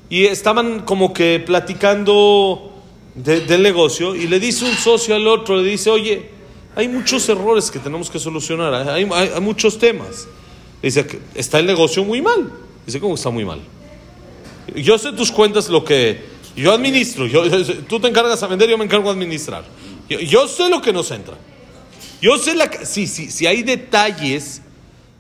Y 0.10 0.26
estaban 0.26 0.82
como 0.82 1.14
que 1.14 1.42
platicando 1.46 2.72
del 3.16 3.62
negocio 3.62 4.16
y 4.16 4.28
le 4.28 4.40
dice 4.40 4.66
un 4.66 4.76
socio 4.76 5.16
al 5.16 5.28
otro, 5.28 5.58
le 5.58 5.70
dice, 5.70 5.90
oye, 5.90 6.30
hay 6.76 6.88
muchos 6.88 7.28
errores 7.30 7.70
que 7.70 7.80
tenemos 7.80 8.10
que 8.10 8.20
solucionar, 8.20 8.74
hay, 8.90 9.06
muchos 9.42 9.78
temas. 9.78 10.28
Dice 10.82 11.06
que 11.06 11.20
está 11.36 11.60
el 11.60 11.66
negocio 11.66 12.04
muy 12.04 12.22
mal. 12.22 12.52
Dice, 12.86 13.00
¿cómo 13.00 13.16
está 13.16 13.30
muy 13.30 13.46
mal? 13.46 13.60
Yo 14.76 14.98
sé 14.98 15.12
tus 15.12 15.32
cuentas, 15.32 15.70
lo 15.70 15.84
que 15.84 16.24
yo 16.56 16.72
administro. 16.72 17.28
Yo, 17.28 17.44
tú 17.88 18.00
te 18.00 18.08
encargas 18.08 18.42
a 18.42 18.48
vender, 18.48 18.70
yo 18.70 18.78
me 18.78 18.86
encargo 18.86 19.10
a 19.10 19.14
administrar. 19.14 19.64
Yo, 20.10 20.48
sé 20.48 20.70
lo 20.70 20.82
que 20.82 20.92
nos 20.92 21.12
entra. 21.12 21.36
Yo 22.22 22.38
sé 22.38 22.56
la, 22.56 22.70
sí, 22.86 23.08
sí, 23.08 23.32
sí 23.32 23.48
hay 23.48 23.64
detalles 23.64 24.62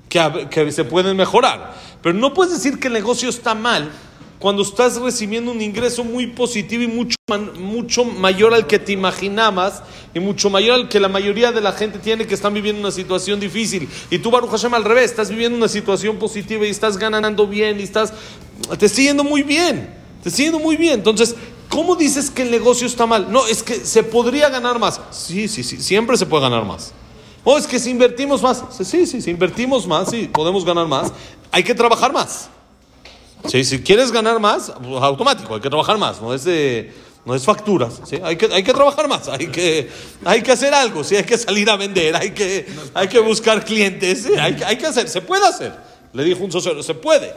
que, 0.09 0.47
que 0.49 0.71
se 0.71 0.83
pueden 0.83 1.15
mejorar. 1.17 1.75
Pero 2.01 2.15
no 2.15 2.33
puedes 2.33 2.53
decir 2.53 2.79
que 2.79 2.87
el 2.87 2.93
negocio 2.93 3.29
está 3.29 3.53
mal 3.53 3.91
cuando 4.41 4.63
estás 4.63 4.99
recibiendo 4.99 5.51
un 5.51 5.61
ingreso 5.61 6.03
muy 6.03 6.25
positivo 6.25 6.81
y 6.81 6.87
mucho, 6.87 7.15
mucho 7.59 8.03
mayor 8.03 8.55
al 8.55 8.65
que 8.65 8.79
te 8.79 8.91
imaginabas 8.91 9.83
y 10.15 10.19
mucho 10.19 10.49
mayor 10.49 10.73
al 10.73 10.89
que 10.89 10.99
la 10.99 11.09
mayoría 11.09 11.51
de 11.51 11.61
la 11.61 11.71
gente 11.73 11.99
tiene 11.99 12.25
que 12.25 12.33
están 12.33 12.51
viviendo 12.51 12.81
una 12.81 12.89
situación 12.89 13.39
difícil. 13.39 13.87
Y 14.09 14.17
tú, 14.17 14.31
Baruch 14.31 14.49
Hashem, 14.49 14.73
al 14.73 14.83
revés, 14.83 15.11
estás 15.11 15.29
viviendo 15.29 15.55
una 15.55 15.67
situación 15.67 16.17
positiva 16.17 16.65
y 16.65 16.71
estás 16.71 16.97
ganando 16.97 17.45
bien 17.45 17.79
y 17.79 17.83
estás, 17.83 18.13
te 18.79 18.87
está 18.87 19.01
yendo 19.03 19.23
muy 19.23 19.43
bien, 19.43 19.93
te 20.23 20.29
está 20.29 20.41
yendo 20.41 20.57
muy 20.57 20.75
bien. 20.75 20.93
Entonces, 20.93 21.35
¿cómo 21.69 21.95
dices 21.95 22.31
que 22.31 22.41
el 22.41 22.49
negocio 22.49 22.87
está 22.87 23.05
mal? 23.05 23.31
No, 23.31 23.45
es 23.45 23.61
que 23.61 23.75
se 23.75 24.01
podría 24.01 24.49
ganar 24.49 24.79
más. 24.79 24.99
Sí, 25.11 25.47
sí, 25.47 25.61
sí, 25.61 25.79
siempre 25.79 26.17
se 26.17 26.25
puede 26.25 26.41
ganar 26.41 26.65
más. 26.65 26.93
O 27.43 27.59
es 27.59 27.67
que 27.67 27.77
si 27.77 27.91
invertimos 27.91 28.41
más, 28.41 28.63
sí, 28.71 29.05
sí, 29.05 29.21
si 29.21 29.29
invertimos 29.29 29.85
más, 29.85 30.09
sí, 30.09 30.27
podemos 30.33 30.65
ganar 30.65 30.87
más, 30.87 31.13
hay 31.51 31.63
que 31.63 31.75
trabajar 31.75 32.11
más 32.11 32.49
si 33.49 33.81
quieres 33.81 34.11
ganar 34.11 34.39
más, 34.39 34.71
pues, 34.81 35.03
automático, 35.03 35.55
hay 35.55 35.61
que 35.61 35.69
trabajar 35.69 35.97
más, 35.97 36.21
no 36.21 36.33
es, 36.33 36.45
no 37.25 37.35
es 37.35 37.43
facturas, 37.43 38.01
¿sí? 38.05 38.19
hay, 38.23 38.35
que, 38.35 38.45
hay 38.45 38.63
que 38.63 38.73
trabajar 38.73 39.07
más, 39.07 39.27
hay 39.27 39.47
que, 39.47 39.89
hay 40.25 40.41
que 40.41 40.51
hacer 40.51 40.73
algo, 40.73 41.03
¿sí? 41.03 41.15
hay 41.15 41.23
que 41.23 41.37
salir 41.37 41.69
a 41.69 41.75
vender, 41.75 42.15
hay 42.15 42.31
que, 42.31 42.67
hay 42.93 43.07
que 43.07 43.19
buscar 43.19 43.63
clientes, 43.65 44.27
hay, 44.37 44.61
hay 44.65 44.77
que 44.77 44.85
hacer, 44.85 45.07
se 45.09 45.21
puede 45.21 45.47
hacer. 45.47 45.73
Le 46.13 46.23
dijo 46.23 46.43
un 46.43 46.51
socio, 46.51 46.81
se 46.83 46.93
puede. 46.93 47.33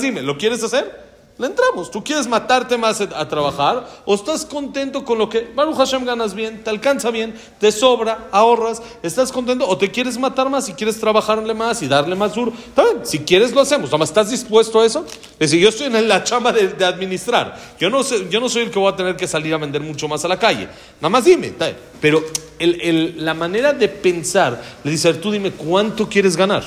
Dime, 0.00 0.22
¿lo 0.22 0.36
quieres 0.36 0.62
hacer? 0.62 1.11
Le 1.38 1.46
entramos. 1.46 1.90
¿Tú 1.90 2.04
quieres 2.04 2.26
matarte 2.26 2.76
más 2.76 3.00
a 3.00 3.28
trabajar 3.28 3.88
o 4.04 4.14
estás 4.14 4.44
contento 4.44 5.04
con 5.04 5.18
lo 5.18 5.28
que 5.28 5.50
Baruch 5.54 5.76
Hashem 5.76 6.04
ganas 6.04 6.34
bien, 6.34 6.62
te 6.62 6.70
alcanza 6.70 7.10
bien, 7.10 7.34
te 7.58 7.72
sobra, 7.72 8.28
ahorras, 8.30 8.82
estás 9.02 9.32
contento 9.32 9.66
o 9.66 9.76
te 9.76 9.90
quieres 9.90 10.18
matar 10.18 10.50
más 10.50 10.68
y 10.68 10.74
quieres 10.74 11.00
trabajarle 11.00 11.54
más 11.54 11.82
y 11.82 11.88
darle 11.88 12.14
más 12.14 12.34
duro? 12.34 12.52
Está 12.52 12.84
bien, 12.84 13.00
si 13.04 13.20
quieres 13.20 13.52
lo 13.52 13.62
hacemos. 13.62 13.90
Nada 13.90 14.04
estás 14.04 14.30
dispuesto 14.30 14.80
a 14.80 14.86
eso. 14.86 15.06
Es 15.32 15.50
decir, 15.50 15.60
yo 15.60 15.70
estoy 15.70 15.86
en 15.86 16.08
la 16.08 16.22
chamba 16.22 16.52
de, 16.52 16.84
administrar. 16.84 17.58
Yo 17.80 17.88
no, 17.88 18.02
sé, 18.02 18.28
yo 18.28 18.38
no 18.38 18.48
soy 18.48 18.62
el 18.62 18.70
que 18.70 18.78
voy 18.78 18.92
a 18.92 18.96
tener 18.96 19.16
que 19.16 19.26
salir 19.26 19.54
a 19.54 19.58
vender 19.58 19.80
mucho 19.80 20.06
más 20.08 20.24
a 20.24 20.28
la 20.28 20.38
calle. 20.38 20.68
Nada 21.00 21.08
más 21.08 21.24
dime. 21.24 21.48
Está. 21.48 21.72
Pero 22.00 22.22
la 22.58 23.34
manera 23.34 23.72
de 23.72 23.88
pensar, 23.88 24.62
le 24.84 24.90
dice, 24.90 25.14
tú 25.14 25.32
dime 25.32 25.52
cuánto 25.52 26.08
quieres 26.08 26.36
ganar. 26.36 26.62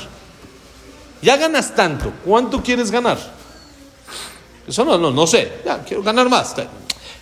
Ya 1.22 1.38
ganas 1.38 1.74
tanto, 1.74 2.12
¿cuánto 2.24 2.62
quieres 2.62 2.92
ganar? 2.92 3.35
Eso 4.68 4.84
no, 4.84 4.98
no, 4.98 5.12
no 5.12 5.28
sé, 5.28 5.52
ya, 5.64 5.84
quiero 5.84 6.02
ganar 6.02 6.30
más. 6.30 6.56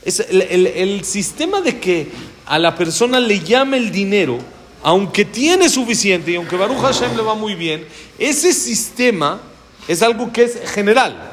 Es 0.04 0.20
el, 0.20 1.04
sistema 1.04 1.62
de 1.62 1.80
que 1.80 2.10
a 2.46 2.58
la 2.60 2.76
persona 2.76 3.20
le 3.20 3.40
llame 3.40 3.78
el 3.78 3.92
dinero, 3.92 4.40
aunque 4.82 5.26
tiene 5.26 5.70
suficiente 5.70 6.32
y 6.32 6.36
aunque 6.36 6.56
Baruch 6.56 6.80
Hashem 6.80 7.16
le 7.16 7.24
va 7.24 7.36
muy 7.36 7.56
bien, 7.56 7.86
ese 8.18 8.54
sistema 8.54 9.42
es 9.88 10.02
algo 10.02 10.32
que 10.32 10.44
es 10.44 10.72
general. 10.72 11.32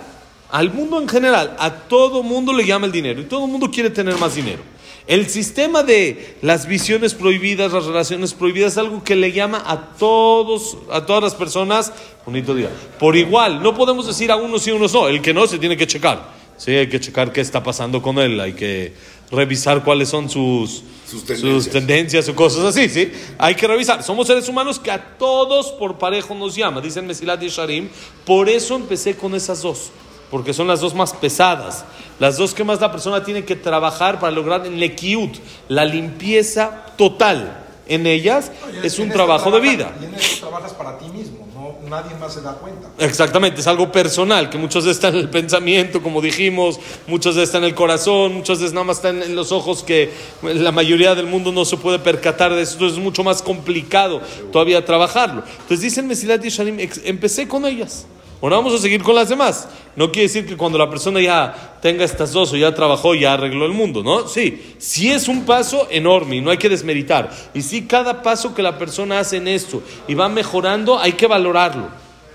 Al 0.51 0.73
mundo 0.73 1.01
en 1.01 1.09
general, 1.09 1.57
a 1.59 1.71
todo 1.73 2.25
mundo 2.25 2.53
le 2.53 2.67
llama 2.67 2.87
el 2.87 2.93
dinero 2.93 3.21
y 3.21 3.25
todo 3.25 3.45
el 3.45 3.51
mundo 3.51 3.71
quiere 3.71 3.91
tener 3.91 4.17
más 4.17 4.35
dinero. 4.35 4.63
El 5.11 5.29
sistema 5.29 5.83
de 5.83 6.37
las 6.41 6.69
visiones 6.69 7.15
prohibidas, 7.15 7.73
las 7.73 7.85
relaciones 7.85 8.33
prohibidas, 8.33 8.75
es 8.75 8.79
algo 8.79 9.03
que 9.03 9.17
le 9.17 9.33
llama 9.33 9.61
a 9.67 9.97
todos, 9.97 10.79
a 10.89 11.05
todas 11.05 11.21
las 11.21 11.35
personas, 11.35 11.93
bonito 12.25 12.55
día, 12.55 12.71
por 13.01 13.17
igual. 13.17 13.61
No 13.61 13.75
podemos 13.75 14.07
decir 14.07 14.31
a 14.31 14.37
unos 14.37 14.63
sí, 14.63 14.71
a 14.71 14.77
unos 14.77 14.95
no. 14.95 15.09
El 15.09 15.21
que 15.21 15.35
no 15.35 15.49
se 15.49 15.59
tiene 15.59 15.77
que 15.77 15.89
checar. 15.89 16.29
Sí, 16.57 16.71
hay 16.71 16.89
que 16.89 17.01
checar 17.01 17.33
qué 17.33 17.41
está 17.41 17.61
pasando 17.61 18.01
con 18.01 18.21
él, 18.21 18.39
hay 18.39 18.53
que 18.53 18.93
revisar 19.33 19.83
cuáles 19.83 20.09
son 20.09 20.31
sus, 20.31 20.85
sus 21.09 21.69
tendencias. 21.69 22.29
o 22.29 22.37
cosas 22.37 22.67
así, 22.67 22.89
¿sí? 22.89 23.11
Hay 23.37 23.57
que 23.57 23.67
revisar. 23.67 24.05
Somos 24.05 24.29
seres 24.29 24.49
humanos 24.49 24.79
que 24.79 24.93
a 24.93 25.19
todos 25.19 25.73
por 25.73 25.99
parejo 25.99 26.37
nos 26.37 26.55
llama, 26.55 26.81
dicen 26.81 27.05
Mesilat 27.05 27.43
y 27.43 27.49
Sharim. 27.49 27.89
Por 28.25 28.49
eso 28.49 28.77
empecé 28.77 29.17
con 29.17 29.35
esas 29.35 29.61
dos 29.63 29.91
porque 30.31 30.55
son 30.55 30.69
las 30.69 30.81
dos 30.81 30.95
más 30.95 31.13
pesadas, 31.13 31.85
las 32.19 32.37
dos 32.37 32.55
que 32.55 32.65
más 32.65 32.81
la 32.81 32.93
persona 32.93 33.25
tiene 33.25 33.45
que 33.45 33.57
trabajar 33.57 34.21
para 34.21 34.31
lograr 34.31 34.65
en 34.67 34.79
lekiut, 34.79 35.37
la 35.69 35.85
limpieza 35.85 36.87
total. 36.97 37.67
En 37.89 38.07
ellas 38.07 38.53
es 38.85 39.01
un 39.01 39.09
trabajo 39.11 39.51
de 39.51 39.59
vida. 39.59 39.93
Y 40.01 40.05
en 40.05 40.15
eso 40.15 40.47
trabajas 40.47 40.73
para 40.75 40.97
ti 40.97 41.07
mismo, 41.07 41.49
no, 41.53 41.89
nadie 41.89 42.15
más 42.21 42.33
se 42.33 42.41
da 42.41 42.53
cuenta. 42.53 42.89
Exactamente, 43.01 43.61
es 43.61 43.67
algo 43.67 43.91
personal, 43.91 44.49
que 44.49 44.59
muchas 44.59 44.85
veces 44.85 44.99
está 44.99 45.09
en 45.09 45.17
el 45.17 45.29
pensamiento, 45.29 46.01
como 46.01 46.21
dijimos, 46.21 46.79
muchas 47.09 47.35
veces 47.35 47.49
está 47.49 47.59
en 47.59 47.65
el 47.65 47.75
corazón, 47.75 48.35
muchas 48.35 48.61
veces 48.61 48.75
nada 48.75 48.85
más 48.85 48.99
está 48.99 49.09
en, 49.09 49.35
los 49.35 49.51
ojos, 49.51 49.83
que 49.83 50.13
la 50.43 50.71
mayoría 50.71 51.17
del 51.17 51.27
mundo 51.27 51.51
no 51.51 51.65
se 51.65 51.79
puede 51.79 51.99
percatar 51.99 52.55
de 52.55 52.63
eso, 52.63 52.75
entonces 52.75 52.97
es 52.97 53.03
mucho 53.03 53.25
más 53.25 53.43
complicado 53.43 54.21
todavía 54.53 54.85
trabajarlo. 54.85 55.43
Entonces 55.63 55.81
dicen 55.81 56.07
Mesilat 56.07 56.45
y 56.45 56.49
Shalim, 56.49 56.79
empecé 57.05 57.49
con 57.49 57.67
ellas. 57.67 58.07
Ahora 58.43 58.57
vamos 58.57 58.75
a 58.75 58.79
seguir 58.79 59.03
con 59.03 59.15
las 59.15 59.29
demás. 59.29 59.69
No 59.97 60.11
quiere 60.11 60.29
decir 60.29 60.47
que 60.47 60.57
cuando 60.57 60.79
la 60.79 60.89
persona 60.89 61.21
ya 61.21 61.77
tenga 61.83 62.05
estas 62.05 62.33
dos 62.33 62.53
o 62.53 62.57
ya 62.57 62.75
trabajó, 62.75 63.15
ya 63.15 63.35
arregló 63.35 63.67
el 63.67 63.73
mundo, 63.73 64.03
¿no? 64.03 64.27
Sí, 64.29 64.75
sí 64.79 65.11
es 65.11 65.29
un 65.29 65.45
paso 65.45 65.89
enorme 65.91 66.37
y 66.37 66.41
no 66.41 66.51
hay 66.51 66.57
que 66.57 66.69
desmeritar. 66.71 67.31
Y 67.53 67.61
sí, 67.61 67.87
cada 67.87 68.23
paso 68.23 68.55
que 68.55 68.63
la 68.63 68.79
persona 68.79 69.19
hace 69.19 69.37
en 69.37 69.49
esto 69.49 69.83
y 70.09 70.15
va 70.15 70.29
mejorando, 70.29 70.99
hay 70.99 71.13
que 71.13 71.27
valorarlo. 71.27 71.89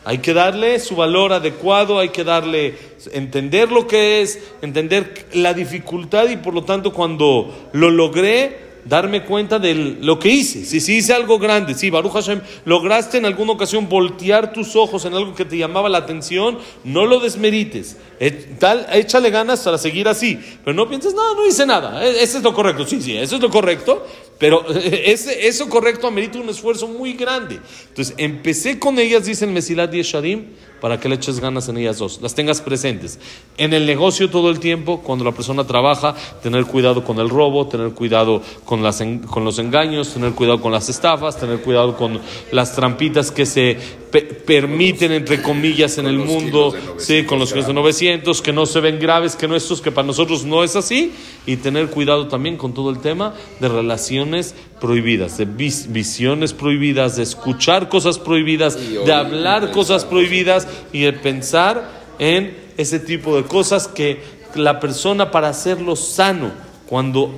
Hay 0.07 0.19
que 0.19 0.35
darle 0.35 0.79
su 0.79 0.95
valor 0.95 1.33
adecuado, 1.33 1.97
hay 1.97 2.09
que 2.09 2.23
darle, 2.23 2.77
entender 3.11 3.71
lo 3.71 3.87
que 3.87 4.21
es, 4.21 4.39
entender 4.61 5.25
la 5.33 5.55
dificultad 5.55 6.29
y 6.29 6.37
por 6.37 6.53
lo 6.53 6.63
tanto 6.63 6.93
cuando 6.93 7.69
lo 7.73 7.89
logré, 7.89 8.64
darme 8.85 9.23
cuenta 9.23 9.59
de 9.59 9.73
lo 9.75 10.19
que 10.19 10.29
hice. 10.29 10.63
Si, 10.63 10.79
si 10.79 10.97
hice 10.97 11.13
algo 11.13 11.39
grande, 11.39 11.73
si 11.73 11.89
Baruch 11.89 12.13
Hashem, 12.13 12.41
lograste 12.65 13.17
en 13.17 13.25
alguna 13.25 13.53
ocasión 13.53 13.89
voltear 13.89 14.53
tus 14.53 14.75
ojos 14.75 15.05
en 15.05 15.15
algo 15.15 15.35
que 15.35 15.45
te 15.45 15.57
llamaba 15.57 15.89
la 15.89 15.97
atención, 15.97 16.59
no 16.83 17.05
lo 17.05 17.19
desmerites. 17.19 17.97
Eh, 18.19 18.55
tal, 18.59 18.87
échale 18.93 19.29
ganas 19.29 19.61
para 19.61 19.77
seguir 19.77 20.07
así. 20.07 20.39
Pero 20.63 20.73
no 20.73 20.87
pienses, 20.87 21.13
no, 21.13 21.35
no 21.35 21.45
hice 21.45 21.65
nada. 21.65 22.05
E, 22.05 22.23
ese 22.23 22.37
es 22.37 22.43
lo 22.43 22.53
correcto. 22.53 22.85
Sí, 22.85 23.01
sí, 23.01 23.15
eso 23.17 23.35
es 23.35 23.41
lo 23.41 23.49
correcto. 23.49 24.05
Pero 24.37 24.65
ese, 24.69 25.47
eso 25.47 25.69
correcto 25.69 26.07
amerita 26.07 26.39
un 26.39 26.49
esfuerzo 26.49 26.87
muy 26.87 27.13
grande. 27.13 27.59
Entonces, 27.89 28.13
empecé 28.17 28.79
con 28.79 28.99
ellas, 28.99 29.25
dice 29.25 29.45
el 29.45 29.51
Mesilat 29.51 29.91
Yesharim 29.91 30.45
para 30.81 30.99
que 30.99 31.09
le 31.09 31.15
eches 31.15 31.39
ganas 31.39 31.67
en 31.67 31.77
ellas 31.77 31.97
dos, 31.97 32.19
las 32.21 32.35
tengas 32.35 32.61
presentes. 32.61 33.17
En 33.57 33.73
el 33.73 33.87
negocio 33.87 34.29
todo 34.29 34.51
el 34.51 34.59
tiempo, 34.59 35.01
cuando 35.01 35.25
la 35.25 35.31
persona 35.31 35.65
trabaja, 35.65 36.15
tener 36.43 36.65
cuidado 36.65 37.03
con 37.03 37.17
el 37.19 37.29
robo, 37.29 37.67
tener 37.67 37.91
cuidado 37.91 38.41
con, 38.65 38.83
las, 38.83 39.01
con 39.27 39.43
los 39.43 39.57
engaños, 39.57 40.13
tener 40.13 40.33
cuidado 40.33 40.61
con 40.61 40.71
las 40.71 40.87
estafas, 40.89 41.39
tener 41.39 41.61
cuidado 41.61 41.97
con 41.97 42.19
las 42.51 42.75
trampitas 42.75 43.31
que 43.31 43.45
se 43.45 43.77
permiten, 44.21 45.11
entre 45.11 45.41
comillas, 45.41 45.97
en 45.97 46.07
el 46.07 46.19
mundo, 46.19 46.73
sí, 46.97 47.23
con 47.23 47.39
los 47.39 47.51
kilos 47.51 47.67
de 47.67 47.73
900, 47.73 48.41
que 48.41 48.53
no 48.53 48.65
se 48.65 48.79
ven 48.79 48.99
graves, 48.99 49.35
que 49.35 49.47
no 49.47 49.55
estos, 49.55 49.81
que 49.81 49.91
para 49.91 50.07
nosotros 50.07 50.45
no 50.45 50.63
es 50.63 50.75
así, 50.75 51.13
y 51.45 51.57
tener 51.57 51.89
cuidado 51.89 52.27
también 52.27 52.57
con 52.57 52.73
todo 52.73 52.89
el 52.89 52.99
tema 52.99 53.33
de 53.59 53.67
relaciones 53.67 54.55
prohibidas, 54.79 55.37
de 55.37 55.45
visiones 55.45 56.53
prohibidas, 56.53 57.15
de 57.15 57.23
escuchar 57.23 57.89
cosas 57.89 58.19
prohibidas, 58.19 58.77
de 58.77 59.13
hablar 59.13 59.71
cosas 59.71 60.05
prohibidas. 60.05 60.67
y 60.91 61.01
de 61.01 61.13
pensar 61.13 61.89
en 62.19 62.55
ese 62.77 62.99
tipo 62.99 63.35
de 63.35 63.43
cosas 63.43 63.87
que 63.87 64.19
la 64.55 64.79
persona 64.79 65.31
para 65.31 65.49
hacerlo 65.49 65.95
sano, 65.95 66.51
cuando 66.87 67.33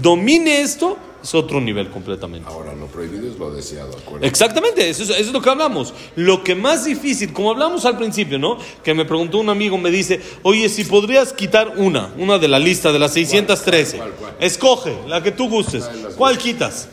domine 0.00 0.60
esto, 0.60 0.96
es 1.22 1.34
otro 1.34 1.60
nivel 1.60 1.90
completamente. 1.90 2.48
Ahora, 2.48 2.74
lo 2.74 2.86
prohibido 2.86 3.30
es 3.30 3.38
lo 3.38 3.50
deseado, 3.52 3.96
Exactamente, 4.20 4.88
eso 4.88 5.02
es, 5.02 5.10
eso 5.10 5.18
es, 5.18 5.32
lo 5.32 5.40
que 5.40 5.50
hablamos. 5.50 5.92
Lo 6.16 6.42
que 6.42 6.54
más 6.54 6.84
difícil, 6.84 7.32
como 7.32 7.50
hablamos 7.50 7.84
al 7.84 7.96
principio, 7.96 8.38
¿no? 8.38 8.58
Que 8.82 8.94
me 8.94 9.04
preguntó 9.04 9.38
un 9.38 9.48
amigo, 9.48 9.76
me 9.78 9.90
dice, 9.90 10.20
oye, 10.42 10.68
si 10.68 10.84
podrías 10.84 11.32
quitar 11.32 11.74
una, 11.76 12.12
una 12.16 12.38
de 12.38 12.48
la 12.48 12.58
lista 12.58 12.92
de 12.92 12.98
las 12.98 13.12
613. 13.12 14.00
Escoge, 14.40 14.96
la 15.06 15.22
que 15.22 15.32
tú 15.32 15.48
gustes. 15.48 15.88
¿Cuál 16.16 16.38
quitas? 16.38 16.88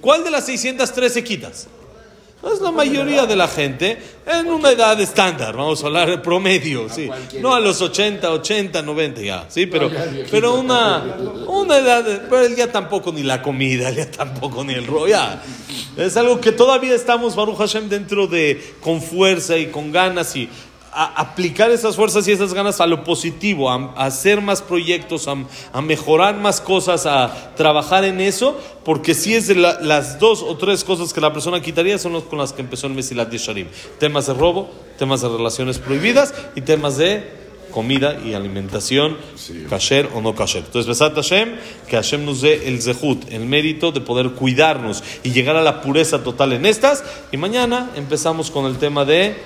¿Cuál 0.00 0.24
de 0.24 0.30
las 0.30 0.46
613 0.46 1.24
quitas? 1.24 1.68
Es 2.52 2.60
la 2.60 2.70
mayoría 2.70 3.26
de 3.26 3.34
la 3.34 3.48
gente 3.48 3.98
en 4.26 4.46
una 4.46 4.70
edad 4.70 5.00
estándar, 5.00 5.56
vamos 5.56 5.82
a 5.82 5.86
hablar 5.86 6.08
de 6.08 6.18
promedio, 6.18 6.88
sí. 6.88 7.08
No 7.40 7.54
a 7.54 7.60
los 7.60 7.80
80, 7.80 8.30
80, 8.30 8.82
90 8.82 9.20
ya, 9.20 9.46
sí, 9.48 9.66
pero, 9.66 9.90
pero 10.30 10.54
una, 10.54 11.02
una 11.46 11.78
edad, 11.78 12.22
pero 12.30 12.48
ya 12.54 12.70
tampoco 12.70 13.12
ni 13.12 13.22
la 13.22 13.42
comida, 13.42 13.90
ya 13.92 14.10
tampoco 14.10 14.64
ni 14.64 14.74
el 14.74 14.86
rollo, 14.86 15.16
Es 15.96 16.16
algo 16.16 16.40
que 16.40 16.52
todavía 16.52 16.94
estamos, 16.94 17.34
Baruch 17.34 17.56
Hashem, 17.56 17.88
dentro 17.88 18.26
de, 18.26 18.74
con 18.80 19.02
fuerza 19.02 19.56
y 19.56 19.66
con 19.66 19.90
ganas 19.90 20.34
y 20.36 20.48
a 20.98 21.20
aplicar 21.20 21.70
esas 21.70 21.94
fuerzas 21.94 22.26
y 22.26 22.32
esas 22.32 22.54
ganas 22.54 22.80
a 22.80 22.86
lo 22.86 23.04
positivo, 23.04 23.70
a, 23.70 23.92
hacer 23.98 24.40
más 24.40 24.62
proyectos, 24.62 25.28
a, 25.28 25.82
mejorar 25.82 26.36
más 26.38 26.62
cosas, 26.62 27.04
a 27.04 27.52
trabajar 27.54 28.04
en 28.06 28.18
eso, 28.22 28.58
porque 28.82 29.12
si 29.12 29.34
es 29.34 29.48
de 29.48 29.56
las 29.56 30.18
dos 30.18 30.42
o 30.42 30.56
tres 30.56 30.84
cosas 30.84 31.12
que 31.12 31.20
la 31.20 31.34
persona 31.34 31.60
quitaría 31.60 31.98
son 31.98 32.14
las 32.14 32.22
con 32.22 32.38
las 32.38 32.54
que 32.54 32.62
empezó 32.62 32.86
el 32.86 32.94
Mesilat 32.94 33.30
Yesharim. 33.30 33.68
Temas 33.98 34.26
de 34.26 34.32
robo, 34.32 34.70
temas 34.98 35.20
de 35.20 35.28
relaciones 35.28 35.78
prohibidas 35.78 36.32
y 36.54 36.62
temas 36.62 36.96
de 36.96 37.44
comida 37.72 38.18
y 38.24 38.32
alimentación, 38.32 39.18
kasher 39.68 40.08
o 40.14 40.22
no 40.22 40.34
kasher. 40.34 40.64
Entonces, 40.64 40.86
Besat 40.86 41.14
Hashem, 41.14 41.56
que 41.90 41.96
Hashem 41.96 42.24
nos 42.24 42.40
dé 42.40 42.68
el 42.68 42.80
zehut, 42.80 43.30
el 43.30 43.44
mérito 43.44 43.92
de 43.92 44.00
poder 44.00 44.30
cuidarnos 44.30 45.04
y 45.22 45.32
llegar 45.32 45.56
a 45.56 45.62
la 45.62 45.82
pureza 45.82 46.24
total 46.24 46.54
en 46.54 46.64
estas. 46.64 47.04
Y 47.32 47.36
mañana 47.36 47.90
empezamos 47.96 48.50
con 48.50 48.64
el 48.64 48.78
tema 48.78 49.04
de 49.04 49.36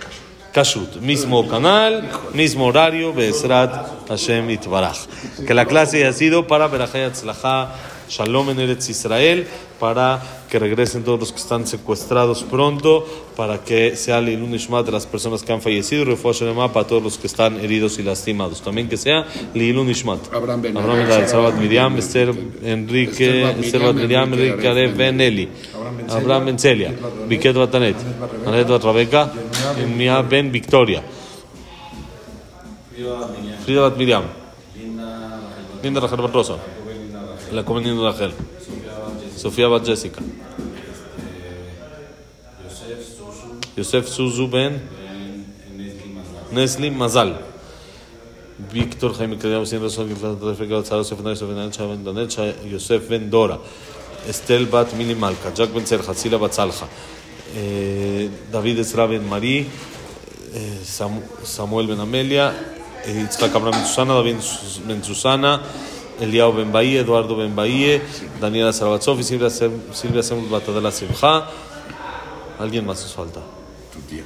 Kashut, 0.52 0.96
mismo 1.00 1.48
canal, 1.48 2.10
mismo 2.34 2.66
horario, 2.66 3.12
Besrat 3.12 4.08
Hashem 4.08 4.50
Itbaraj. 4.50 4.98
Que 5.46 5.54
la 5.54 5.64
clase 5.64 5.98
haya 5.98 6.12
sido 6.12 6.48
para 6.48 6.66
Berajayat 6.66 7.12
Tzlaha, 7.12 7.72
Shalom 8.10 8.50
en 8.50 8.58
Eretz 8.58 8.88
Israel, 8.88 9.46
para 9.78 10.20
que 10.50 10.58
regresen 10.58 11.04
todos 11.04 11.20
los 11.20 11.32
que 11.32 11.38
están 11.38 11.64
secuestrados 11.64 12.42
pronto, 12.42 13.06
para 13.36 13.58
que 13.58 13.94
sea 13.94 14.18
el 14.18 14.28
Ishmat 14.28 14.84
de 14.84 14.90
las 14.90 15.06
personas 15.06 15.44
que 15.44 15.52
han 15.52 15.62
fallecido, 15.62 16.04
refuerzo 16.04 16.44
para 16.72 16.86
todos 16.88 17.00
los 17.00 17.18
que 17.18 17.28
están 17.28 17.60
heridos 17.60 18.00
y 18.00 18.02
lastimados. 18.02 18.62
También 18.62 18.88
que 18.88 18.96
sea 18.96 19.24
Lilun 19.54 19.88
Ishmat. 19.88 20.34
Abraham 20.34 20.60
Ben 20.60 21.28
Salvat 21.28 21.54
Miriam, 21.54 21.96
Esther 21.98 22.34
Enrique, 22.64 23.48
Esther 23.60 23.94
Miriam, 23.94 24.34
Enrique 24.34 24.88
Ben 24.88 25.20
Eli, 25.20 25.48
Abraham 26.08 26.46
Ben 26.46 26.58
Celia, 26.58 26.92
Biket 27.28 27.54
Batanet, 27.54 27.96
Anet 28.44 28.66
Bat 28.66 28.82
Rebeca, 28.82 29.32
Mia 29.96 30.20
Ben 30.22 30.50
Victoria, 30.50 31.00
Frida 33.64 33.80
Bat 33.82 33.96
Miriam, 33.96 34.24
Linda 35.80 36.00
Rachel 36.00 36.18
Bat 36.20 36.34
Rosa, 36.34 36.58
la 37.52 37.64
Comunidad 37.64 38.02
Rachel. 38.12 38.32
Sofía 39.36 39.68
Bat 39.68 39.86
Jessica. 39.86 40.20
Yosef 43.76 44.08
Suzu 44.08 44.48
Ben 44.48 44.80
Nesli 46.52 46.90
Mazal. 46.90 47.38
Víctor 48.72 49.14
Jaime 49.14 49.38
Credamos, 49.38 49.70
Sin 49.70 49.80
Razón, 49.80 50.08
Yosef 52.70 53.08
Ben 53.08 53.30
Dora, 53.30 53.58
Estel 54.28 54.66
Bat 54.66 54.92
Mili 54.94 55.14
Malka, 55.14 55.50
Jack 55.54 55.72
Ben 55.72 55.86
Serja, 55.86 56.12
Sila 56.12 56.36
Bat 56.36 56.52
Salja, 56.52 56.86
eh, 57.56 58.28
David 58.52 58.78
Ezra 58.80 59.06
Ben 59.06 59.26
Marí, 59.26 59.66
eh, 60.52 60.78
Sam- 60.84 61.22
Samuel 61.42 61.86
Ben 61.86 62.00
Amelia, 62.00 62.52
eh, 63.06 63.22
Yitzhak 63.22 63.54
Abraham 63.54 63.80
Ben 63.80 63.86
Susana, 63.86 64.14
David 64.14 64.36
Ben 64.86 65.02
Susana, 65.02 65.62
Eliao 66.20 66.52
Ben 66.52 66.70
Bahía, 66.72 67.00
Eduardo 67.00 67.36
Ben 67.36 67.54
Bahía, 67.56 68.00
Daniela 68.40 68.72
Sarabatzov 68.72 69.18
y 69.20 69.22
Silvia 69.24 69.50
Silvia 69.50 70.22
Batadela 70.50 70.90
Simcha. 70.90 71.46
¿Alguien 72.58 72.84
más 72.86 73.00
nos 73.02 73.14
falta? 73.14 73.40
Tu 73.92 74.00
tía. 74.02 74.22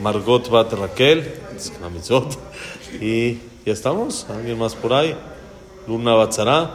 Margot 0.00 0.48
Bat 0.48 0.72
Raquel, 0.72 1.34
y 3.00 3.34
ya 3.66 3.72
estamos. 3.72 4.26
¿Alguien 4.30 4.58
más 4.58 4.74
por 4.74 4.94
ahí? 4.94 5.14
Luna 5.86 6.14
Batzara. 6.14 6.70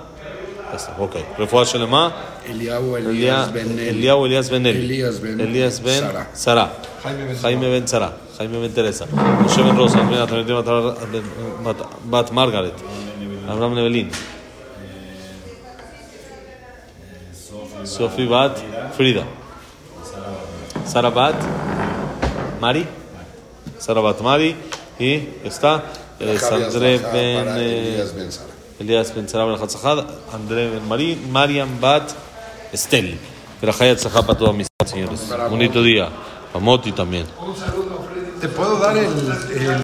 Ya 0.71 0.75
está, 0.77 0.95
ok. 0.99 1.15
Refuah 1.38 1.63
Shelema. 1.63 2.13
Eliahu 2.47 2.95
Elia- 2.97 3.10
Elías 3.49 3.53
Ben 3.53 3.71
Eli. 3.79 3.89
Eliahu 3.89 4.25
Elias 4.25 4.49
Ben. 4.49 4.65
Elías 4.67 5.21
Ben 5.21 5.39
Elías 5.39 5.81
Ben 5.81 6.03
Sara. 6.34 6.73
Jaime 7.03 7.25
Ben 7.25 7.38
Jaime 7.41 7.69
Ben 7.69 7.88
Sara. 7.88 8.17
Jaime 8.38 8.60
Ben 8.60 8.73
Teresa. 8.73 9.05
Moshe 9.41 9.63
Ben 9.63 9.75
Rosa. 9.75 9.99
Bat- 12.10 12.31
Margaret. 12.31 12.73
Abraham 13.47 13.75
Nevelin. 13.75 14.10
Sofi 17.95 18.25
Bat 18.27 18.60
Frida. 18.97 19.23
Sara 20.86 21.10
Bat 21.10 21.36
Mari. 22.60 22.86
Sara 23.79 24.01
Bat 24.01 24.19
Mari. 24.21 24.55
Y 24.99 25.29
está 25.45 25.84
eh, 26.19 26.38
Sandré 26.38 26.99
Para 26.99 27.13
Ben 27.13 27.47
eh, 27.58 28.03
Elías 28.79 29.15
Ben 29.15 29.29
Sara. 29.29 29.45
Ben 29.45 29.55
André 30.34 30.69
Ben 30.71 30.88
Mari, 30.88 31.15
Mariam 31.31 31.79
Bat 31.79 32.12
Estel. 32.73 33.17
Verajay 33.62 33.91
Hatzahad 33.91 34.25
para 34.25 34.38
toda 34.38 34.49
amistad, 34.49 34.86
señores. 34.86 35.29
Bonito 35.49 35.81
día. 35.81 36.10
A 36.53 36.60
Moti 36.60 36.91
también. 36.91 37.25
¿Te 38.41 38.49
puedo 38.49 38.77
dar 38.77 38.97
el, 38.97 39.05
el 39.05 39.69